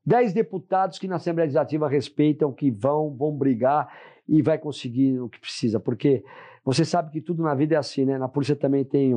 dez 0.06 0.34
deputados 0.34 1.00
que 1.00 1.08
na 1.08 1.16
Assembleia 1.16 1.46
Legislativa 1.46 1.88
respeitam, 1.88 2.52
que 2.52 2.70
vão, 2.70 3.16
vão 3.16 3.32
brigar 3.32 3.94
e 4.28 4.42
vai 4.42 4.58
conseguir 4.58 5.20
o 5.20 5.30
que 5.30 5.40
precisa. 5.40 5.80
Porque 5.80 6.24
você 6.66 6.84
sabe 6.84 7.12
que 7.12 7.22
tudo 7.22 7.44
na 7.44 7.56
vida 7.56 7.76
é 7.76 7.78
assim, 7.78 8.06
né? 8.06 8.18
Na 8.18 8.28
polícia 8.28 8.56
também 8.56 8.84
tem 8.84 9.14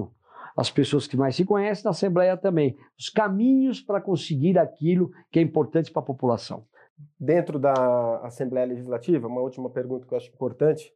as 0.57 0.71
pessoas 0.71 1.07
que 1.07 1.17
mais 1.17 1.37
se 1.37 1.45
conhecem, 1.45 1.85
na 1.85 1.91
Assembleia 1.91 2.37
também. 2.37 2.77
Os 2.99 3.09
caminhos 3.09 3.81
para 3.81 4.01
conseguir 4.01 4.59
aquilo 4.59 5.11
que 5.31 5.39
é 5.39 5.43
importante 5.43 5.91
para 5.91 6.01
a 6.01 6.05
população. 6.05 6.65
Dentro 7.19 7.59
da 7.59 8.19
Assembleia 8.19 8.67
Legislativa, 8.67 9.27
uma 9.27 9.41
última 9.41 9.71
pergunta 9.71 10.07
que 10.07 10.15
eu 10.15 10.19
acho 10.19 10.31
importante. 10.31 10.93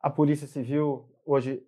A 0.00 0.08
Polícia 0.08 0.46
Civil 0.46 1.04
hoje 1.26 1.62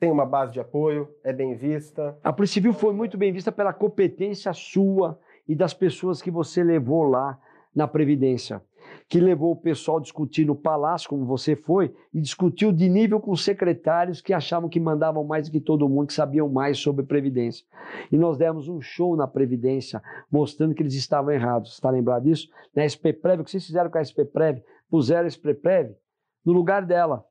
tem 0.00 0.10
uma 0.10 0.26
base 0.26 0.52
de 0.52 0.60
apoio, 0.60 1.08
é 1.22 1.32
bem 1.32 1.54
vista. 1.54 2.18
A 2.24 2.32
Polícia 2.32 2.54
Civil 2.54 2.72
foi 2.72 2.92
muito 2.92 3.16
bem 3.16 3.32
vista 3.32 3.52
pela 3.52 3.72
competência 3.72 4.52
sua 4.52 5.18
e 5.46 5.54
das 5.54 5.72
pessoas 5.74 6.20
que 6.20 6.30
você 6.30 6.64
levou 6.64 7.04
lá 7.04 7.38
na 7.74 7.86
Previdência, 7.86 8.62
que 9.08 9.20
levou 9.20 9.52
o 9.52 9.56
pessoal 9.56 9.98
a 9.98 10.00
discutir 10.00 10.46
no 10.46 10.54
Palácio, 10.54 11.08
como 11.08 11.24
você 11.24 11.54
foi, 11.54 11.94
e 12.12 12.20
discutiu 12.20 12.72
de 12.72 12.88
nível 12.88 13.20
com 13.20 13.34
secretários 13.36 14.20
que 14.20 14.32
achavam 14.32 14.68
que 14.68 14.80
mandavam 14.80 15.24
mais 15.24 15.48
do 15.48 15.52
que 15.52 15.60
todo 15.60 15.88
mundo, 15.88 16.06
que 16.06 16.12
sabiam 16.12 16.48
mais 16.48 16.78
sobre 16.78 17.04
Previdência. 17.04 17.66
E 18.10 18.16
nós 18.16 18.38
demos 18.38 18.68
um 18.68 18.80
show 18.80 19.16
na 19.16 19.26
Previdência, 19.26 20.02
mostrando 20.30 20.74
que 20.74 20.82
eles 20.82 20.94
estavam 20.94 21.30
errados. 21.30 21.72
Está 21.72 21.90
lembrado 21.90 22.24
disso? 22.24 22.48
Na 22.74 22.84
SPPrev, 22.84 23.42
o 23.42 23.44
que 23.44 23.50
vocês 23.50 23.66
fizeram 23.66 23.90
com 23.90 23.98
a 23.98 24.02
SPPrev? 24.02 24.62
Puseram 24.90 25.24
a 25.24 25.28
SPPrev 25.28 25.94
no 26.44 26.52
lugar 26.52 26.84
dela. 26.84 27.24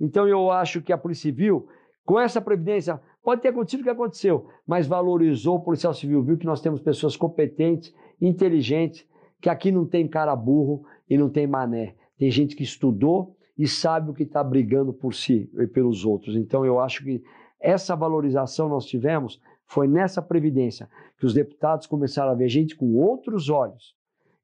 Então 0.00 0.26
eu 0.26 0.50
acho 0.50 0.80
que 0.80 0.92
a 0.92 0.98
Polícia 0.98 1.30
Civil 1.30 1.68
com 2.10 2.18
essa 2.18 2.40
previdência, 2.40 3.00
pode 3.22 3.40
ter 3.40 3.48
acontecido 3.50 3.82
o 3.82 3.84
que 3.84 3.90
aconteceu, 3.90 4.48
mas 4.66 4.84
valorizou 4.84 5.58
o 5.58 5.60
policial 5.60 5.94
civil, 5.94 6.22
viu 6.24 6.36
que 6.36 6.44
nós 6.44 6.60
temos 6.60 6.80
pessoas 6.80 7.16
competentes, 7.16 7.94
inteligentes, 8.20 9.06
que 9.40 9.48
aqui 9.48 9.72
não 9.72 9.86
tem 9.86 10.06
cara 10.06 10.34
burro 10.36 10.84
e 11.08 11.16
não 11.16 11.28
tem 11.28 11.46
mané. 11.46 11.94
Tem 12.18 12.30
gente 12.30 12.54
que 12.54 12.62
estudou 12.62 13.36
e 13.56 13.66
sabe 13.66 14.10
o 14.10 14.14
que 14.14 14.22
está 14.22 14.42
brigando 14.42 14.92
por 14.92 15.14
si 15.14 15.50
e 15.58 15.66
pelos 15.66 16.04
outros. 16.04 16.36
Então 16.36 16.64
eu 16.64 16.80
acho 16.80 17.04
que 17.04 17.22
essa 17.58 17.94
valorização 17.94 18.68
nós 18.68 18.86
tivemos 18.86 19.40
foi 19.66 19.86
nessa 19.86 20.20
previdência 20.20 20.88
que 21.18 21.26
os 21.26 21.34
deputados 21.34 21.86
começaram 21.86 22.32
a 22.32 22.34
ver 22.34 22.48
gente 22.48 22.74
com 22.74 22.96
outros 22.96 23.48
olhos. 23.48 23.94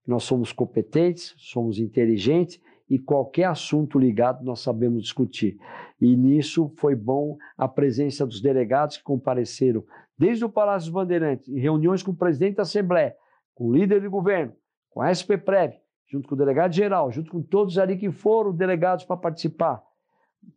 Nós 0.07 0.23
somos 0.23 0.53
competentes, 0.53 1.35
somos 1.37 1.79
inteligentes 1.79 2.61
e 2.89 2.99
qualquer 2.99 3.45
assunto 3.45 3.99
ligado 3.99 4.45
nós 4.45 4.61
sabemos 4.61 5.03
discutir. 5.03 5.59
E 6.01 6.15
nisso 6.17 6.73
foi 6.77 6.95
bom 6.95 7.37
a 7.59 7.67
presença 7.67 8.25
dos 8.25 8.41
delegados 8.41 8.99
que 8.99 9.03
compareceram 9.03 9.83
desde 10.17 10.45
o 10.45 10.49
Palácio 10.49 10.91
dos 10.91 10.95
Bandeirantes, 10.95 11.49
em 11.49 11.59
reuniões 11.59 12.03
com 12.03 12.13
o 12.13 12.17
presidente 12.17 12.57
da 12.57 12.63
Assembleia, 12.63 13.15
com 13.55 13.67
o 13.67 13.75
líder 13.75 14.01
de 14.01 14.09
governo, 14.09 14.53
com 14.97 15.03
a 15.03 15.11
SPPrev, 15.11 15.75
junto 16.07 16.27
com 16.27 16.35
o 16.35 16.39
delegado 16.39 16.73
geral, 16.73 17.13
junto 17.13 17.31
com 17.31 17.43
todos 17.43 17.77
ali 17.77 17.99
que 17.99 18.11
foram 18.11 18.51
delegados 18.51 19.05
para 19.05 19.15
participar. 19.15 19.85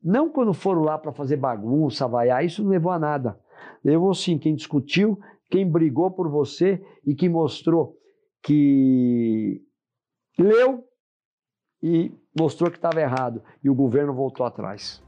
Não 0.01 0.29
quando 0.29 0.53
foram 0.53 0.81
lá 0.81 0.97
para 0.97 1.11
fazer 1.11 1.35
bagunça, 1.35 2.07
vaiar, 2.07 2.45
isso 2.45 2.63
não 2.63 2.69
levou 2.69 2.89
a 2.89 2.97
nada. 2.97 3.37
Levou 3.83 4.13
sim 4.13 4.37
quem 4.37 4.55
discutiu, 4.55 5.19
quem 5.49 5.69
brigou 5.69 6.09
por 6.09 6.29
você 6.29 6.81
e 7.05 7.13
que 7.13 7.27
mostrou 7.27 7.97
que 8.41 9.61
leu 10.37 10.85
e 11.83 12.09
mostrou 12.39 12.71
que 12.71 12.77
estava 12.77 13.01
errado 13.01 13.43
e 13.61 13.69
o 13.69 13.75
governo 13.75 14.13
voltou 14.13 14.45
atrás. 14.45 15.03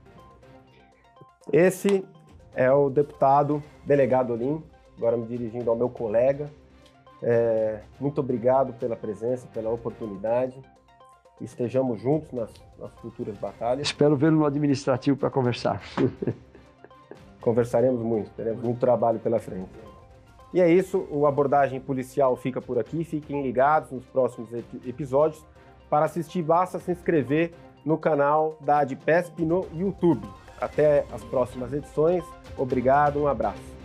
Esse 1.54 2.06
é 2.54 2.70
o 2.70 2.90
deputado 2.90 3.64
delegado 3.86 4.34
Olim, 4.34 4.62
agora 4.98 5.16
me 5.16 5.26
dirigindo 5.26 5.70
ao 5.70 5.78
meu 5.78 5.90
colega. 5.90 6.52
É, 7.24 7.80
muito 8.00 8.20
obrigado 8.20 8.74
pela 8.74 8.96
presença, 8.96 9.48
pela 9.54 9.70
oportunidade. 9.70 10.60
Estejamos 11.40 12.00
juntos 12.02 12.32
nas, 12.32 12.52
nas 12.80 12.92
futuras 12.96 13.38
batalhas. 13.38 13.88
Espero 13.88 14.16
vê-lo 14.16 14.38
no 14.38 14.46
administrativo 14.46 15.18
para 15.18 15.30
conversar. 15.30 15.82
Conversaremos 17.42 18.02
muito, 18.02 18.30
teremos 18.32 18.64
muito 18.64 18.80
trabalho 18.80 19.20
pela 19.20 19.40
frente. 19.40 19.70
E 20.54 20.62
é 20.62 20.70
isso, 20.70 21.08
o 21.10 21.26
abordagem 21.26 21.80
policial 21.80 22.36
fica 22.36 22.62
por 22.62 22.78
aqui. 22.78 23.04
Fiquem 23.04 23.42
ligados 23.42 23.90
nos 23.92 24.06
próximos 24.06 24.50
episódios. 24.86 25.44
Para 25.90 26.06
assistir, 26.06 26.44
basta 26.44 26.78
se 26.80 26.92
inscrever 26.92 27.54
no 27.84 27.98
canal 27.98 28.58
da 28.62 28.80
ADPESP 28.80 29.44
no 29.44 29.66
YouTube. 29.74 30.28
Até 30.60 31.06
as 31.12 31.24
próximas 31.24 31.74
edições. 31.74 32.24
Obrigado, 32.58 33.20
um 33.22 33.28
abraço. 33.28 33.81